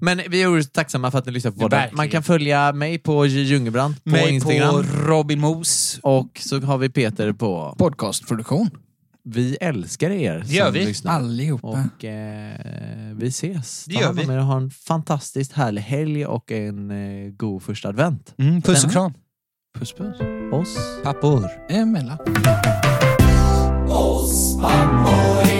[0.00, 1.88] Men vi är tacksamma för att ni lyssnar på podden.
[1.92, 3.42] Man kan följa mig på J.
[3.42, 4.74] Ljungerbrant på Mig Instagram.
[4.74, 6.00] på Robin Mos.
[6.02, 7.74] Och så har vi Peter på...
[7.78, 8.70] Podcastproduktion.
[9.24, 10.84] Vi älskar er Det gör vi.
[10.84, 11.12] lyssnar.
[11.12, 11.66] Allihopa.
[11.68, 12.52] Och eh,
[13.16, 13.84] vi ses.
[13.84, 14.22] Det Ta gör vi.
[14.22, 18.34] er och ha en fantastiskt härlig helg och en eh, god första advent.
[18.38, 19.12] Mm, puss och kram.
[19.78, 20.16] Puss puss.
[20.52, 20.76] Oss.
[21.02, 21.50] Pappor.
[21.68, 22.18] Emellan.
[23.88, 25.57] Oss, pappa.